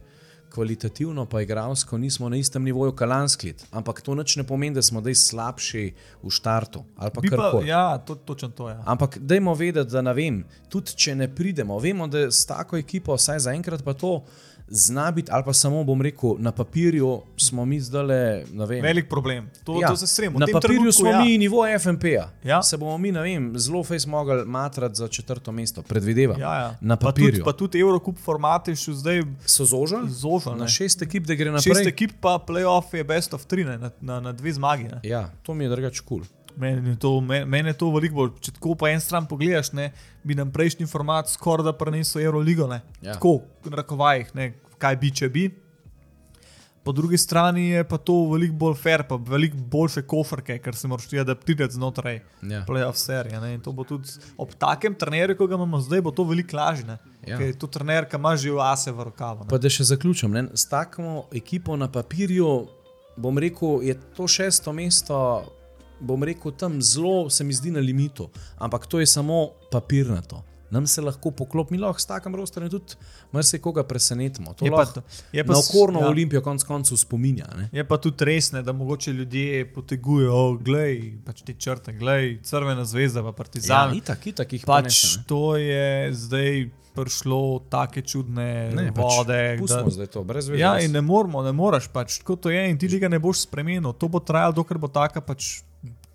[0.59, 4.99] kvalitativno pa igralsko nismo na istem nivoju kalansklit, ampak to nič ne pomeni, da smo
[4.99, 5.83] zdaj slabši
[6.23, 6.83] v štartu
[7.15, 7.21] pa
[7.67, 8.75] ja, to, točno to je.
[8.75, 8.83] Ja.
[8.85, 13.15] Ampak dajmo vedeti, da ne vem, tudi če ne pridemo, vemo, da s tako ekipo,
[13.15, 14.17] vsaj zaenkrat pa to
[14.71, 18.81] zna biti, ali pa samo bom rekel, na papirju smo mi zdaj, vem.
[18.83, 19.49] Velik problem.
[19.63, 20.39] To, ja, to se stremo.
[20.39, 21.19] Na papirju smo ja.
[21.21, 22.29] mi nivo FMP-ja.
[22.43, 22.63] Ja.
[22.63, 26.39] Se bomo mi, ne vem, zelo fejs mogli matrati za četrto mesto, predvidevam.
[26.39, 26.77] Ja, ja.
[26.81, 27.45] Na Pa tudi, papirju.
[27.45, 30.57] pa tudi Eurocup format je še zdaj So zožili zožen.
[30.57, 31.87] na šest ekip, da gre Šest naprej.
[31.87, 34.83] ekip, pa playoff je best of three, ne, na, na, na dve zmagi.
[34.83, 34.99] Ne.
[35.03, 36.19] Ja, to mi je drugač kul.
[36.19, 36.38] Cool.
[36.59, 38.33] Meni je to, men, meni je to veliko bolj.
[38.39, 39.89] Če tako po en stran pogledaš, ne,
[40.23, 42.67] bi nam prejšnji format skoraj da prenesel Euroligo.
[42.67, 42.81] Ne.
[42.99, 43.13] Ja.
[43.13, 43.31] Tako,
[43.63, 45.45] v narekovajih, ne, kaj bi, če bi.
[46.81, 50.87] Po drugi strani je pa to veliko bolj fair, pa veliko boljše kofrke, ker se
[50.87, 52.63] moraš ti adaptirati znotraj Ja.
[52.65, 53.39] playoff serije.
[53.39, 53.53] ne.
[53.53, 56.85] In to bo tudi ob takem trenerju, kot ga imamo zdaj, bo to veliko lažje.
[56.85, 56.97] ne.
[57.27, 57.37] Ja.
[57.37, 59.43] Ker je to trener, ki ima že ase v rokavu.
[59.43, 59.49] ne.
[59.49, 60.47] Pa da še zaključim, ne?
[60.53, 62.67] s takmo ekipo na papirju
[63.17, 65.43] bom rekel, je to šesto mesto,
[66.01, 70.43] bom rekel, tam zelo se mi zdi na limitu, ampak to je samo papirnato.
[70.71, 72.93] Nam se lahko poklop, mi lahko s takim rostom tudi
[73.31, 74.53] marsikoga presenetimo.
[74.53, 75.01] To Je pa, lahko to-
[75.33, 76.05] je pa na okorno ja.
[76.05, 76.09] ja.
[76.09, 77.47] olimpijo konec koncev spominja.
[77.57, 77.69] Ne?
[77.71, 80.93] Je pa tudi res, ne, da mogoče ljudje potegujejo, oh, glej,
[81.25, 83.95] pač te črte, glej, crvena zvezda, pa Ja, partizan.
[83.95, 85.23] itak, itak jih pač ponese, ne.
[85.25, 85.83] to je
[86.13, 89.57] zdaj prišlo take čudne Ne, pač vode.
[89.57, 90.59] Pustimo zdaj to, brez veze.
[90.59, 93.41] ja, in ne moramo, ne moreš pač, tako to je in ti tega ne boš
[93.41, 93.89] spremenil.
[93.91, 95.63] To bo trajalo, dokler bo taka pač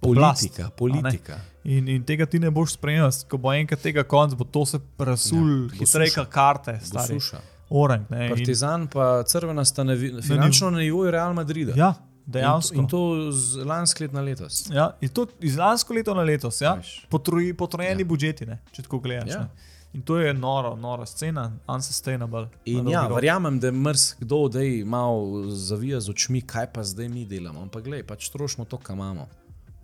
[0.05, 0.71] politika, ne.
[0.77, 1.41] politika.
[1.65, 4.79] In, in tega ti ne boš spremenil, ko bo enkrat tega konc, bo to se
[4.99, 7.19] presul, Ja, kot karte, stari.
[7.71, 11.73] Orang, ne, in, Partizan pa crvena sta na, finančno na nivoju Real Madrida.
[11.77, 11.95] ja,
[12.27, 12.75] in, dejansko.
[12.77, 13.01] in to
[13.33, 14.65] z lanskega leta na letos.
[14.71, 16.77] Ja, in to iz lansko leto na letos, ja?
[17.09, 18.07] Potroji, potrojeni Ja.
[18.07, 18.59] budžeti, ne?
[18.73, 19.31] če tako gledaš.
[19.31, 19.41] Ja.
[19.41, 19.49] Ja.
[19.95, 22.49] In to je noro, nora scena, unsustainable.
[22.65, 23.17] In ja, rok.
[23.17, 27.63] verjamem, da marsikdo zdaj malo zavija z očmi, kaj pa zdaj mi delamo.
[27.63, 29.29] Ampak gledaj, pač trošimo to, kar imamo.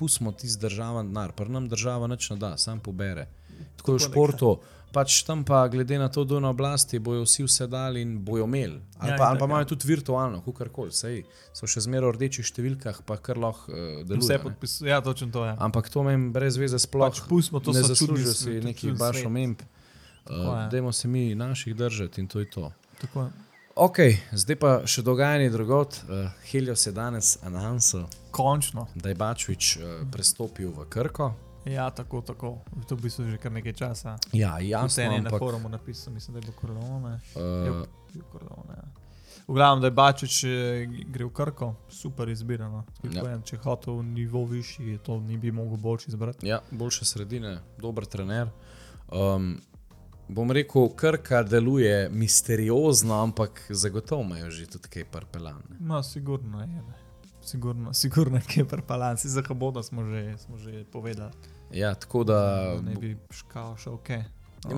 [0.00, 3.28] Pustimo ti z država denar, pa nam država nič ne da, sam pobere.
[3.76, 4.50] Tako je v športu,
[4.90, 8.14] pač tam pa glede na to, da je na oblasti, bojo vsi vse dali in
[8.20, 8.80] bojo imeli.
[8.96, 9.48] Ali Ja, pa, ali itak, pa ja.
[9.50, 11.20] imajo tudi virtualno, kakorkoli, sej
[11.52, 14.30] so še zmeraj v rdečih številkah, pa kar lahko uh, Vse deluje.
[14.30, 14.40] ne.
[14.40, 15.52] podpisuje, ja, točno to je.
[15.58, 19.20] Ampak to meni brez veze sploh Pač pustimo to, ne zaslužijo s- si neki baš
[19.22, 19.60] omemb.
[20.22, 20.68] Uh, je.
[20.70, 22.72] dajmo se mi naših držati in to je to.
[22.98, 23.49] Tako je.
[23.74, 23.98] Ok,
[24.32, 26.00] zdaj pa še dogajanje drugot.
[26.04, 28.86] Uh, Helios je danes announcil, Končno.
[28.94, 31.32] da je Bačvič uh, prestopil v Krko.
[31.64, 32.58] Ja, tako, tako.
[32.88, 34.16] To v bistvu že kar nekaj časa.
[34.32, 37.14] Ja, Jasno, jasno, je na ampak forumu napisal, mislim, da je bilo korone.
[37.36, 38.88] uh, Bil Corleone, ja.
[39.46, 40.50] V glavnem, da je Bačič eh,
[41.10, 42.84] gre v Krko, super izbirano.
[43.02, 43.22] Ja.
[43.22, 43.38] Ja.
[43.42, 46.46] Če hotel nivo višji, to ni bi mogel boljši izbrati.
[46.46, 48.50] ja, boljše sredine, dober trener.
[49.08, 49.60] Um,
[50.30, 55.78] bom rekel, Krka deluje misteriozno, ampak zagotovo imajo že tudi kaj parpelane.
[55.80, 56.66] No, sigurno je.
[56.66, 56.98] Ne.
[57.42, 61.32] Sigurno, sigurno je, kje prepalanci za Haboda smo že, smo že povedali.
[61.72, 62.40] Ja, tako da.
[62.82, 64.10] Ne bi škal še ok.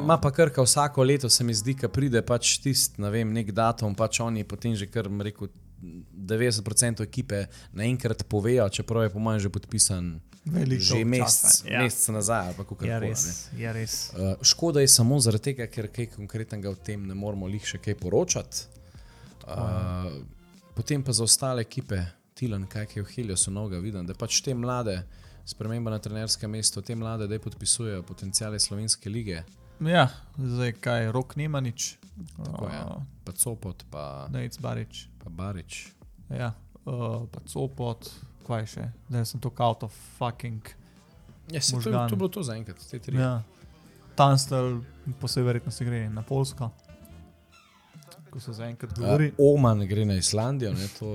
[0.07, 3.51] Ma pa krka vsako leto, se mi zdi, da pride pač tisti, ne vem, nek
[3.53, 5.51] datum, pač oni potem že kar, rekel,
[5.83, 11.83] 90% ekipe naenkrat povejo, čeprav je po mojem že podpisan Veliko že mesec, ja.
[11.83, 13.09] mesec nazaj pa kako Je koli.
[13.09, 14.11] res, je res.
[14.11, 17.79] Uh, škoda je samo zaradi tega, ker kaj konkretnega o tem ne moramo lih še
[17.79, 18.67] kaj poročati.
[19.47, 20.11] Uh,
[20.75, 22.01] potem pa za ostale ekipe,
[22.35, 24.97] Tilan, kaj je v Heliosu noga, vidim, da pač te mlade,
[25.47, 29.45] sprememba na trenerskem mestu, te mlade, da podpisujejo potencijale slovenske lige,
[29.83, 31.97] Ja, zdaj kaj, rok nima nič.
[32.45, 32.81] Tako je.
[33.25, 35.09] pa Copot, pa, Nec Barič.
[35.25, 35.89] pa Barič.
[36.31, 36.53] Ja,
[36.85, 38.11] uh, pa Copot,
[38.47, 40.61] kaj še, da sem to out of fucking.
[41.51, 43.17] Ja, se, to, je- to je bilo to zaenkrat, te tri.
[43.17, 43.43] Ja.
[44.15, 44.83] Tanstel,
[45.19, 46.71] po vsej verjetnosti gre na Polsko.
[48.31, 49.33] Ko se zaenkrat govori.
[49.37, 50.73] Uh, Oman gre na Islandijo.
[50.73, 51.07] Ne, to,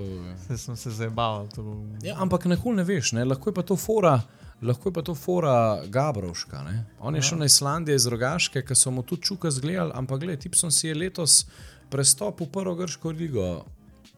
[0.47, 1.47] Se sem se zabaval.
[1.49, 1.81] To...
[2.01, 4.21] ja, ampak nikoli ne veš, ne, lahko je pa to fora.
[4.61, 6.63] Lahko je pa to fora Gabrovška.
[6.63, 6.85] Ne?
[6.99, 7.21] On je Ja.
[7.23, 10.87] šel na Islandijo iz Rogaške, ki so mu tudi čuka zgledali, ampak gledaj, Tipson si
[10.87, 11.45] je letos
[11.89, 13.65] prestopil v prvo grško ligo,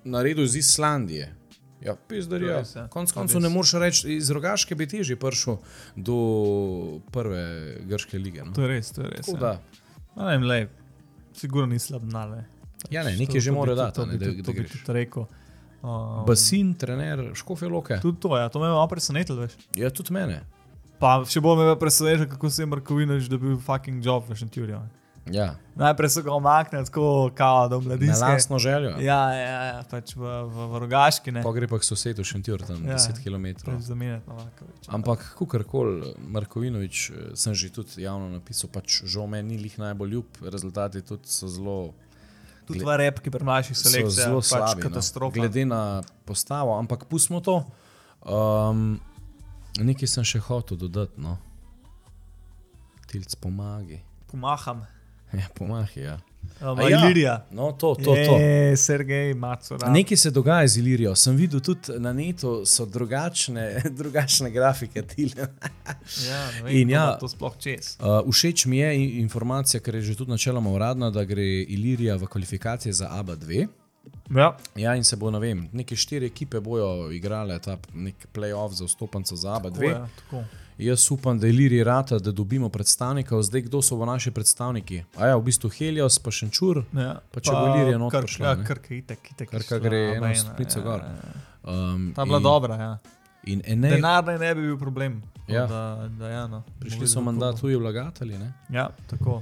[0.03, 1.35] naredil iz Islandije.
[1.81, 2.57] Ja, pizdar To je je.
[2.57, 2.87] res, ja.
[2.87, 5.57] Konec koncev ne moreš reči, iz Rogaške bi težje prišel
[5.97, 6.15] do
[7.11, 7.43] prve
[7.81, 8.43] grške lige.
[8.43, 8.51] No?
[8.53, 9.25] to je res, to je res.
[9.25, 9.39] Tako Ja.
[9.39, 9.59] da,
[10.17, 10.67] ne vem, le,
[11.33, 12.45] sigurno ni slab nale.
[12.89, 14.83] Ja, ne, nekaj že mora dati, da- da To bi greš.
[14.87, 15.25] rekel.
[15.83, 17.99] Um, Basin, trener, škofe loke.
[18.03, 19.47] Tudi to, ja, to me je malo presenetilo.
[19.75, 20.41] Ja, tudi mene.
[20.99, 24.79] Pa še bolj me je presenetilo, kako se je Markovinoč dobil fucking job v Šentjurju.
[25.29, 28.25] Ja, Najprej so ga omaknili tako, kao, do na mladinske.
[28.25, 28.89] lastno željo.
[28.89, 28.97] Ja.
[28.99, 31.43] Ja, ja, ja, pač v, v, v Rogaški, ne.
[31.45, 32.97] Pa gre pa k sosedu Šentjur, tam Ja.
[32.97, 33.77] 10 km.
[33.77, 34.89] Zamenjati Novakoviča.
[34.89, 40.09] Ampak, kakorkoli, Markovinovič, eh, sem že tudi javno napisal, pač žal meni ni lih najbolj
[40.17, 41.93] ljub, rezultati tudi so zelo,
[42.69, 44.81] Tudi gled- v repki pri mlajših so selekcijah, zelo pač slabi.
[44.81, 45.33] katastrofa.
[45.33, 45.35] No.
[45.35, 45.81] Glede na
[46.23, 47.65] postavo, ampak pustimo to.
[48.21, 49.01] Um,
[49.75, 51.17] nekaj sem še hotel dodati.
[51.17, 51.41] No.
[53.07, 53.99] Tilc pomagi.
[54.27, 54.85] Pomaham.
[55.31, 56.17] Ja, pomahi, ja.
[56.61, 57.05] Um, ja.
[57.05, 57.45] Ilirija.
[57.51, 58.37] No, to, to, to.
[58.37, 59.89] Je, Sergej Macora.
[59.89, 61.15] Nekaj se dogaja z Ilirijo.
[61.15, 65.03] Sem videl tudi na netu, so drugačne, drugačne grafike.
[66.27, 67.17] Ja, vem, In ja.
[67.19, 67.95] to sploh čez.
[67.99, 72.27] Uh, všeč mi je informacija, ker je že tudi načeloma uradna, da gre Ilirija v
[72.27, 73.67] kvalifikacije za ABA 2.
[74.35, 74.57] Ja.
[74.75, 78.85] Ja, in se bo, ne vem, neke štiri ekipe bojo igrale ta nek playoff za
[78.85, 79.73] vstopnico za ABA 2.
[79.73, 80.43] Tako, ja, tako.
[80.79, 83.41] Jaz upam, da je Ilirija rata, da dobimo predstavnikov.
[83.43, 85.03] Zdaj, kdo so v naši predstavniki?
[85.17, 87.19] A ja, v bistvu Helios, pa Šenčur, Ja.
[87.31, 88.63] Pa če bo Ilirija not Krk- prišla, Ja.
[88.63, 89.53] Krka, itek, itek.
[89.53, 90.99] Je šla gre eno stopnico ja, gor.
[90.99, 91.33] ja, ja.
[91.91, 92.97] um, Ta bila in- dobra, ja.
[93.45, 95.21] In Enej, Denar naj ne bi bil problem.
[95.47, 95.65] Ja.
[95.67, 96.63] Da, da, ja, no.
[96.79, 98.37] prišli so mandat tuji vlagatelji.
[98.37, 98.53] Ne?
[98.69, 99.41] Ja, tako.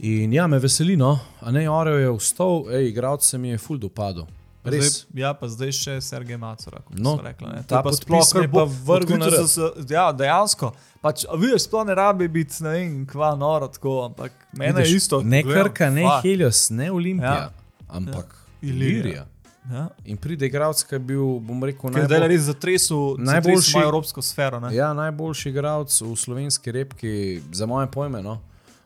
[0.00, 3.58] In ja, me veseli, no, a ne Oreo je vstal, ej, igralec se mi je
[3.58, 4.26] full dopadel.
[4.64, 4.84] Res.
[5.02, 6.78] Zdaj, ja, pa zdaj še Sergej Macora.
[6.80, 7.62] kot No, rekla, ne.
[7.62, 10.70] Ta pa sploh, je bo vrgel na se- Ja, dejansko.
[11.00, 14.96] Pač, a vidiš, sploh ne rabi biti, ne vem, kva noro, tako, ampak Vidiš, je
[14.96, 15.20] isto.
[15.20, 16.22] Ne Krka, ne fuck.
[16.22, 17.50] Helios, ne Olimpija, Ja.
[17.88, 18.90] ampak Ilirija.
[18.94, 19.26] Ilirija.
[19.64, 19.88] Ja.
[20.04, 23.78] In pride igralec, ki je bil, bom rekel, Ker zdaj je najbolj, res zatresel najboljši
[23.78, 24.60] evropsko sfero.
[24.60, 24.74] Ne?
[24.74, 27.12] ja, najboljši igralec v slovenski repki,
[27.52, 28.22] za moje pojme.
[28.22, 28.40] No.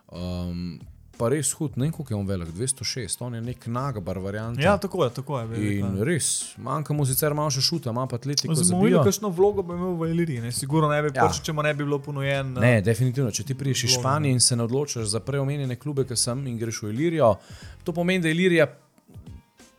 [0.09, 0.81] Um,
[1.17, 4.59] pa res hud, ne vem, koliko je on velik, 206, on je nek nagabar variant.
[4.59, 5.47] Ja, tako je, tako je.
[5.47, 6.05] velik, In ne.
[6.05, 9.03] res, manjka mu sicer malo še šuta, ima pa atletiko videli, bio.
[9.03, 10.41] kakšno vlogo bo imel v Iliriji.
[10.41, 10.53] Ne?
[10.53, 11.25] Sigurno ne bi, Ja.
[11.25, 11.33] ja.
[11.41, 12.53] če mu ne bi bilo ponujen.
[12.55, 13.31] Ne, definitivno.
[13.31, 16.59] Če ti prideš iz Španije in se ne odločiš za preomenjene klube, ki sem in
[16.59, 17.35] greš v Ilirijo,
[17.83, 18.67] to pomeni, da Ilirija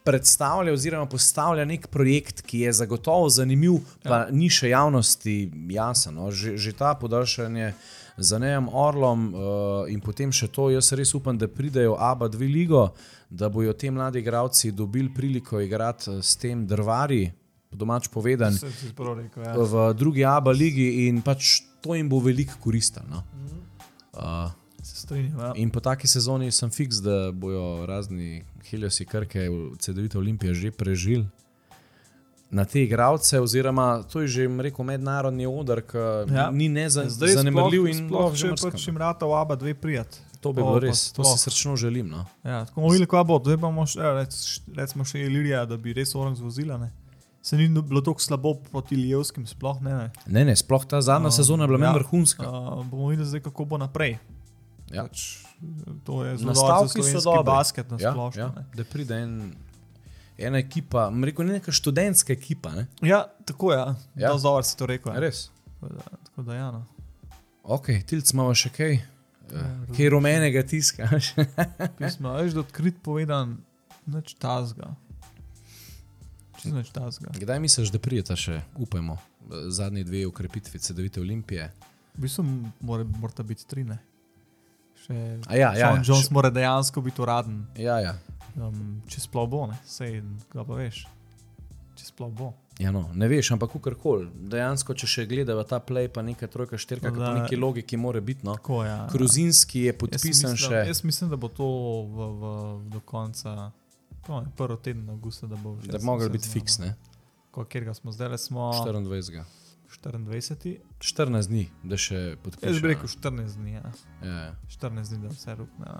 [0.03, 3.73] predstavlja oziroma postavlja nek projekt, ki je zagotovo zanimiv,
[4.03, 4.27] pa ja.
[4.31, 5.33] ni še javnosti
[5.69, 6.15] jasen.
[6.15, 6.31] No.
[6.31, 7.73] Že, že ta podaljšanje
[8.17, 9.41] za Nejem Orlom uh,
[9.91, 12.87] in potem še to, jaz res upam, da pridejo ABA dve ligo,
[13.29, 17.31] da bojo ti mladi igravci dobili priliko igrati eh, s tem drvari,
[17.71, 19.43] domač povedan, rekel.
[19.43, 19.53] Ja.
[19.57, 23.05] v drugi ABA ligi in pač to jim bo veliko koristilo.
[23.11, 23.23] No.
[24.17, 24.49] Uh,
[24.81, 25.37] strinjam.
[25.39, 25.51] Ja.
[25.55, 28.41] in po taki sezoni sem fiks, da bojo razni
[28.71, 29.45] Heliosi Krke
[29.77, 31.27] CD-vite Olimpije že prežili.
[32.51, 36.47] Na te igralce, oziroma to je že bom rekel mednarodni odr, ki ja.
[36.51, 40.21] Ni neza, Zdaj zanemarljiv in sploh, lahko že pač jim rata v aba dve prijat.
[40.41, 42.07] To bi bilo res, to si srčno želim.
[42.07, 42.23] No.
[42.43, 43.39] Ja, tako bomo videli, kva bo.
[43.43, 44.37] Zdaj pa moš, ja, rec,
[44.77, 46.77] recimo še Ilirija, da bi res orang zvozila.
[46.77, 46.91] Ne?
[47.41, 49.93] Se ni bilo tako slabo proti Lijevskim, sploh ne.
[49.95, 50.07] ne.
[50.27, 51.93] Ne, ne, sploh ta zadnja Um, sezona je bila ja.
[51.99, 52.47] vrhunska.
[52.47, 54.17] Uh, bomo videli, zdaj, kako bo naprej.
[54.93, 55.03] Ja.
[55.03, 55.43] Pač,
[56.07, 57.43] to je zelo dobro so slovenski dobri.
[57.45, 59.33] basket na Ja, ja, da pride en,
[60.39, 62.71] ena ekipa, rekel, ne neka študentska ekipa.
[62.71, 62.87] Ne?
[63.01, 63.77] Ja, tako je.
[63.77, 63.95] Ja.
[64.15, 64.33] Ja.
[64.35, 65.13] Dobro si to rekel.
[65.13, 65.19] ja.
[65.19, 65.49] Res.
[65.73, 66.85] Tako da, tako da ja, no.
[67.65, 68.93] Ok, tilc imamo še kaj.
[68.93, 69.05] Ja,
[69.47, 71.07] Uh, kaj rumenega tiska?
[71.97, 73.53] Pismo, veš, da odkrit povedan,
[74.05, 74.89] nič tazga.
[76.55, 77.31] Čisto nič tazga.
[77.31, 79.15] Kdaj misliš, da prijeta še, upajmo,
[79.69, 81.69] zadnji dve ukrepitvi CD-vite Olimpije?
[82.11, 82.43] V bistvu
[82.81, 83.85] mora, morata biti tri.
[83.85, 83.99] Ne?
[84.99, 85.15] Še
[85.45, 88.17] A ja, ja, Sean ja, Jones še- mora dejansko biti uraden, Ja, ja.
[88.57, 89.77] Um, če sploh bo, ne?
[89.85, 91.03] sej, kaj pa veš.
[91.97, 92.51] Če sploh bo.
[92.77, 94.27] ja no, ne veš, ampak kakorkoli.
[94.51, 98.21] Dejansko, če še gledava ta play, pa nekaj trojka, štirka, No, da- neki logiki mora
[98.21, 98.45] biti.
[98.45, 98.53] No.
[98.59, 99.07] Tako, ja.
[99.11, 100.83] Kruzinski je Jaz podpisan mislim, še.
[100.87, 101.65] Jaz mislim, da bo to
[102.05, 102.51] v, v,
[102.93, 103.71] do konca,
[104.27, 105.89] to je prvi teden avgusta, da bo že.
[105.91, 106.95] Da bi mogel biti fiks, ne?
[107.57, 109.41] Kjer ga smo zdaj, le smo 24.
[109.89, 110.77] 24.
[111.01, 112.69] 14 dni, da še podpišeš.
[112.75, 113.91] Jaz bi rekel 14 dni, ja.
[114.21, 114.51] Ja, ja.
[114.69, 115.93] 14 dni, da vse rukne.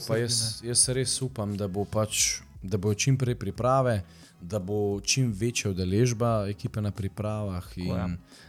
[0.00, 2.40] Pa jaz, jaz res upam, da bo pač.
[2.64, 3.98] Da bo čim prej priprave,
[4.40, 8.08] da bo čim večja udeležba ekipe na pripravah, in ja.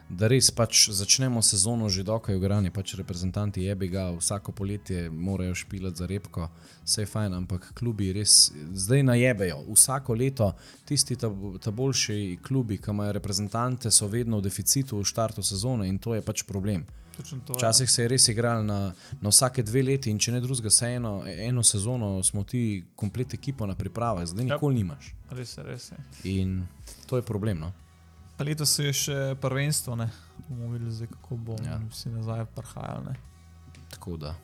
[0.10, 2.72] da res pač začnemo sezono že dokaj ugrani.
[2.72, 6.50] Pač reprezentanti jebi ga, vsako poletje morajo špilati za repko,
[6.84, 9.62] vse je fajn, ampak klubi res zdaj najebejo.
[9.68, 10.54] Vsako leto
[10.86, 15.88] tisti ta, ta boljši klubi, ki imajo reprezentante, so vedno v deficitu v štartu sezone
[15.88, 16.88] in to je pač problem.
[17.18, 17.56] To, ja.
[17.56, 18.92] Včasih se je res igral na,
[19.22, 22.62] na vsake dve leti, in če ne drugega, se eno, eno sezono smo ti
[22.96, 24.54] komplet ekipo na pripravah, zdaj Ja.
[24.54, 25.14] nikoli nimaš.
[25.32, 25.98] Res je, res je.
[26.34, 26.68] In
[27.06, 27.60] to je problem.
[27.60, 27.72] No?
[28.38, 30.10] Pa letos je še prvenstvo, ne.
[30.50, 31.80] Bomo videli, zdaj, kako bo Ja.
[31.90, 33.16] vsi nazaj prihajali.
[33.90, 34.36] Tako da.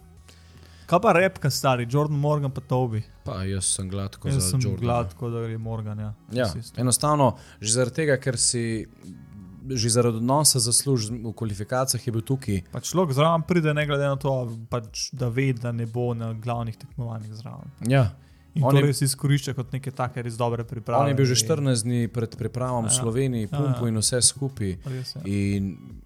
[0.86, 3.04] Kaj pa repka stari, Jordan Morgan pa Tobi.
[3.24, 4.80] Pa jaz sem gladko Jaz za sem Jordana.
[4.82, 6.00] gladko, da gre Morgan.
[6.00, 6.48] Ja, Ja,
[6.78, 7.30] enostavno,
[7.62, 8.88] že zaradi tega, ker si
[9.68, 12.62] že zaradi odnosa zasluž v kvalifikacijah je bil tukaj.
[12.72, 14.32] Pa človek zraven pride, ne glede na to,
[14.68, 17.70] pač, da ve, da ne bo na glavnih tekmovanjih zraven.
[17.84, 18.16] Ja,
[18.52, 21.00] In On to res izkorišča kot neke take res dobre priprave.
[21.00, 22.98] on je bil že in- 14 dni pred pripravom v Ja.
[22.98, 23.88] Sloveniji, Ja, pumpu ja.
[23.88, 24.72] in vse skupaj.
[24.84, 25.22] Res je.
[25.24, 25.64] In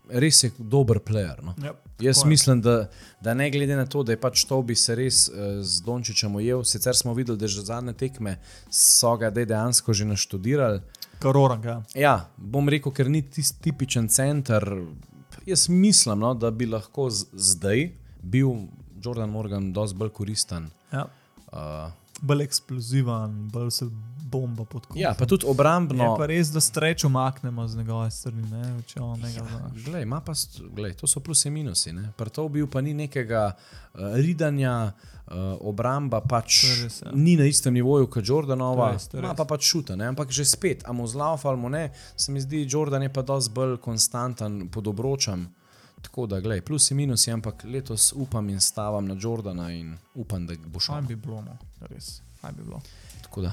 [0.07, 1.41] res je dober player.
[1.41, 1.55] No?
[1.57, 2.27] Ja, Jaz je.
[2.27, 2.85] mislim, da,
[3.17, 6.35] da ne glede na to, da je pač to bi se res uh, z Dončičem
[6.35, 8.37] ujel, sicer smo videli, da že zadnje tekme
[8.69, 10.85] so ga dej dejansko že naštudirali.
[11.25, 11.75] Kar orang, ja.
[11.97, 14.61] Ja, bom rekel, ker ni tisti tipičen center.
[15.45, 17.87] Jaz mislim, no, da bi lahko zdaj
[18.21, 18.53] bil
[19.01, 20.69] Jordan Morgan dosti bolj koristen.
[20.93, 21.07] ja.
[21.51, 23.85] Uh, Bolj eksploziven, bolj se
[24.31, 24.99] bomba pod kožo.
[24.99, 26.15] ja, pa tudi Je obrambno.
[26.17, 29.83] pa res, da streč umaknemo z njegove strani, ne, če on njega znaš.
[29.83, 30.33] Glej, pa,
[30.75, 31.91] glej, to so plusi in minusi.
[32.17, 34.91] Pri to bil pa ni nekega uh, ridanja,
[35.27, 37.11] uh, obramba pač je res, ja.
[37.13, 39.37] ni na istem nivoju kot Jordanova, To je res, to je ima res.
[39.37, 39.95] pa pač šuta.
[39.95, 40.05] ne.
[40.05, 43.21] Ampak že spet, a mu zlauf ali mu ne, se mi zdi, Jordan je pa
[43.21, 45.47] dosti bolj konstanten pod obročem.
[46.01, 50.45] Tako da, glej, plusi in minusi, ampak letos upam in stavam na Jordana in upam,
[50.45, 50.95] da bo šel.
[50.95, 52.21] Fajn bi bilo, no, res.
[52.41, 52.81] Fajn bi bilo.
[53.21, 53.51] Tako da,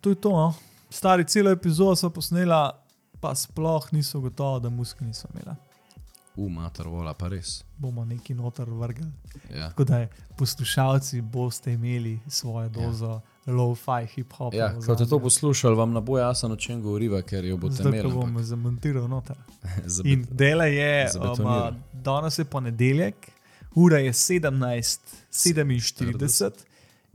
[0.00, 0.54] To je to, no.
[0.90, 2.72] Stari celo epizodo so posnela,
[3.20, 5.54] pa sploh niso gotovi, da muske niso imela.
[6.36, 7.64] Umater vola, pa res.
[7.78, 9.06] bomo neki noter vrgli.
[9.54, 9.68] Ja.
[9.68, 10.06] Tako da
[10.38, 13.20] poslušalci boste imeli svojo dozo ja.
[13.52, 14.56] low-fi hip-hopa.
[14.56, 17.82] Ja, ko te to poslušali, vam ne bo jasno, o čem govoriva, ker jo boste
[17.88, 18.12] imeli.
[18.12, 19.36] bom zamontiral noter.
[19.62, 23.14] ampak In zabet- dela je, um, danes je ponedeljek,
[23.74, 26.50] ura je 17:47.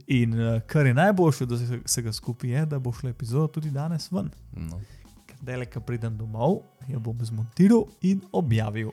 [0.06, 3.52] In uh, kar je najboljše, da se, se ga skupaj je, da bo šla epizoda
[3.52, 4.30] tudi danes ven.
[4.56, 4.80] No.
[5.26, 6.58] Ker dela, ko pridem domov,
[6.88, 8.90] jo bom zmontiral in objavil.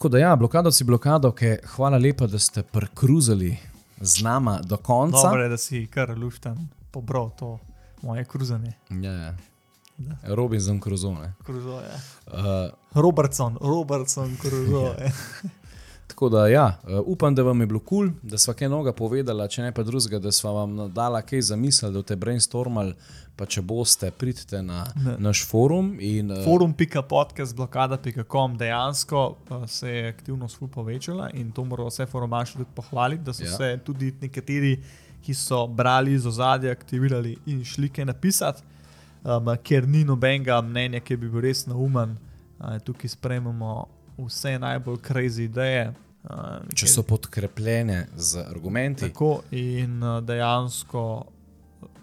[0.00, 3.56] Tako da, ja, blokadovci, blokadovke, hvala lepa, da ste prekruzali
[4.00, 5.22] z nama do konca.
[5.22, 7.58] Dobro je, da si kar luštan pobral to
[8.02, 8.72] moje kruzanje.
[8.90, 9.34] Ja, ja.
[9.96, 10.34] Da.
[10.34, 11.34] Robinson Cruzone.
[11.44, 11.90] Kruzoje.
[12.26, 12.32] Uh,
[12.94, 15.12] Robertson, Robertson, kruzoje.
[16.10, 18.92] tako da, ja, uh, upam, da vam je bilo kul, cool, da sva kaj noga
[18.92, 22.94] povedala, če ne pa drugega, da sva vam dala kaj za misel, da boste brainstormali,
[23.36, 25.14] pa če boste, pridite na Ne.
[25.30, 25.94] naš forum.
[26.00, 32.06] In, uh, Forum.podcast, blokada.com dejansko uh, se je aktivnost ful povečala in to moramo vse
[32.06, 33.50] forumaši tudi pohvaliti, da so Ja.
[33.50, 33.56] ja.
[33.56, 34.74] se tudi nekateri,
[35.22, 38.62] ki so brali iz ozadja, aktivirali in šli kaj napisati,
[39.24, 42.16] um, ker ni nobenega mnenja, ki bi bil res naumen.
[42.60, 43.86] Uh, tukaj sprejmemo
[44.26, 45.92] vse najbolj crazy ideje.
[46.20, 49.08] Uh, če so podkrepljene z argumenti.
[49.08, 51.04] Tako in uh, dejansko,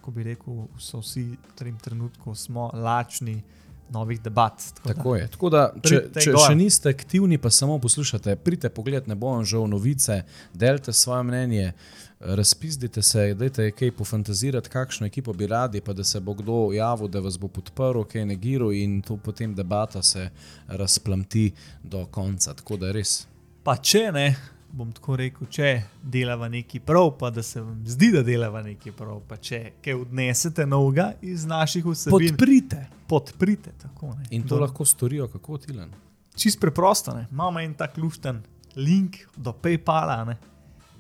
[0.02, 3.42] ko bi rekel, so vsi v tem trenutku smo lačni
[3.90, 4.64] novih debat.
[4.74, 5.28] Tako, Tako je.
[5.28, 6.44] Tako da, če, če gor.
[6.48, 10.22] še niste aktivni, pa samo poslušate, pridite pogled, ne bo vam žal novice,
[10.54, 11.72] delite svoje mnenje,
[12.20, 17.08] razpizdite se, dajte kaj pofantazirati, kakšno ekipo bi radi, pa da se bo kdo javil,
[17.08, 20.30] da vas bo podprl, kaj negiral in to potem debata se
[20.68, 21.52] razplamti
[21.84, 22.54] do konca.
[22.54, 23.26] Tako da res.
[23.64, 24.28] Pa če ne,
[24.70, 25.70] bom tako rekel, če
[26.04, 29.94] delava neki prav, pa da se vam zdi, da delava neki prav, pa če kaj
[29.96, 32.86] odnesete novega iz naših vsebin, Podprite.
[33.08, 33.72] podprite.
[33.78, 34.26] Tako, ne.
[34.30, 35.90] In to Do- lahko storijo, kako tilen.
[36.36, 37.14] Čist preprosto.
[37.14, 37.28] Ne.
[37.32, 38.44] Imamo en tak lušten
[38.76, 40.38] link do PayPala, ne.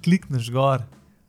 [0.03, 0.82] klikneš gor,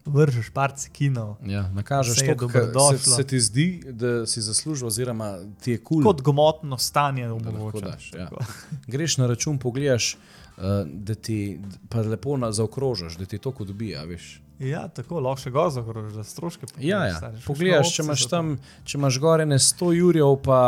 [0.07, 1.37] vržeš par cekinov.
[1.45, 3.17] Ja, nakažeš Vse je to, kar se, dobrodošlo.
[3.17, 6.03] se ti zdi, da si zaslužil, oziroma ti je kul.
[6.03, 6.05] Cool.
[6.05, 8.29] Kot gmotno stanje Da lahko daš, ja.
[8.87, 10.17] Greš na račun, pogledaš,
[10.85, 13.95] da ti pa lepo na- zaokrožiš, da ti to kot dobi.
[14.07, 14.41] Veš.
[14.59, 17.19] Ja, tako lahko še gor zagrožiš, da stroške Ja, ja.
[17.47, 18.49] Pogledaš, kakšne če imaš tam,
[18.85, 20.59] če imaš gore ne 100 jurjev, pa,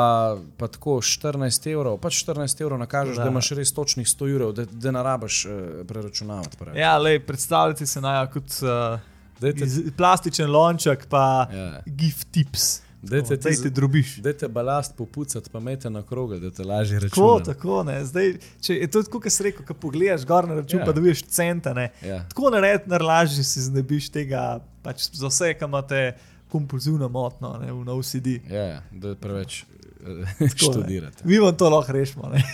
[0.56, 3.30] pa tako 14 evrov, pa 14 evrov nakažeš, da, Da.
[3.30, 5.52] imaš res točnih 100 jurjev, da, da ne rabiš uh,
[5.84, 6.56] preračunavati.
[6.56, 6.78] preveč.
[6.78, 9.00] Ja, lej, predstavljati se naj kot uh,
[9.40, 11.82] Dajte, iz, plastičen lonček, pa ja.
[11.88, 12.82] gift tips.
[13.02, 14.16] Dajte Zdaj ti te z- drobiš.
[14.18, 17.46] Dajte balast popucati, pa mete na kroge, da te lažje Tako, računaš.
[17.46, 18.04] tako, ne.
[18.04, 18.28] Zdaj,
[18.60, 20.84] če je to tako, kot si rekel, ko pogledaš gor na račun, Ja.
[20.84, 21.90] pa dobiš centa, ne.
[22.02, 22.18] Ja.
[22.28, 24.44] Tako nared, najlažje si znebiš tega,
[24.82, 26.02] pač za vse, ki imate
[26.48, 28.26] kompulzivno motno, ne, v OCD.
[28.46, 29.62] Ja, ja, da preveč
[30.00, 30.48] uh, ne.
[30.50, 31.24] študirate.
[31.24, 32.44] Mi vam to lahko rešimo, ne.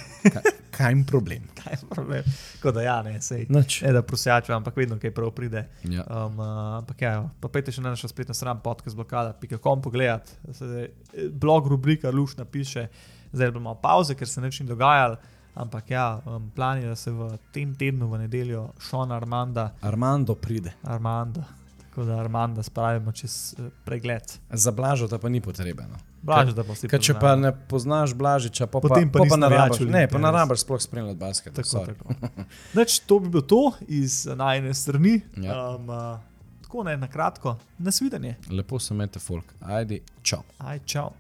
[0.76, 1.42] Kaj jim problem?
[1.56, 2.24] Kaj je problem?
[2.56, 3.46] Tako da ja, ne, sej.
[3.48, 3.80] Noč.
[3.82, 5.66] Ne, da prosjaču, ampak vedno kaj prav pride.
[5.84, 6.04] Ja.
[6.04, 6.48] Um, uh,
[6.80, 10.32] ampak ja, pa pejte še na našo spletno stran podcast blokada.com pogledat.
[10.52, 12.88] Se, eh, blog rubrika Luš napiše,
[13.32, 15.16] zdaj bomo malo pauze, ker se nič ni dogajalo.
[15.56, 20.34] Ampak ja, um, plan je, da se v tem tednu, v nedeljo, Šon Armanda, Armando
[20.36, 20.74] pride.
[20.84, 21.40] Armando,
[21.86, 24.36] tako da Armanda spravimo čez uh, pregled.
[24.52, 25.96] Za blažota pa ni potrebno.
[26.26, 29.50] Blaž, da si Ker če pa ne poznaš Blažiča, pa, Potem pa pa, pa ne
[29.52, 31.54] rabiš, ne, pa ne rabiš sploh spremljati basket.
[31.56, 32.32] Tako, tako.
[32.78, 35.20] Neč, to bi bilo to iz najne strani.
[35.42, 35.76] Ja.
[35.76, 36.18] Um, uh,
[36.66, 38.36] tako ne, na kratko, nasvidenje.
[38.50, 39.54] Lepo se mete folk.
[39.60, 40.42] Ajdi, čau.
[40.58, 41.14] Aj, čau.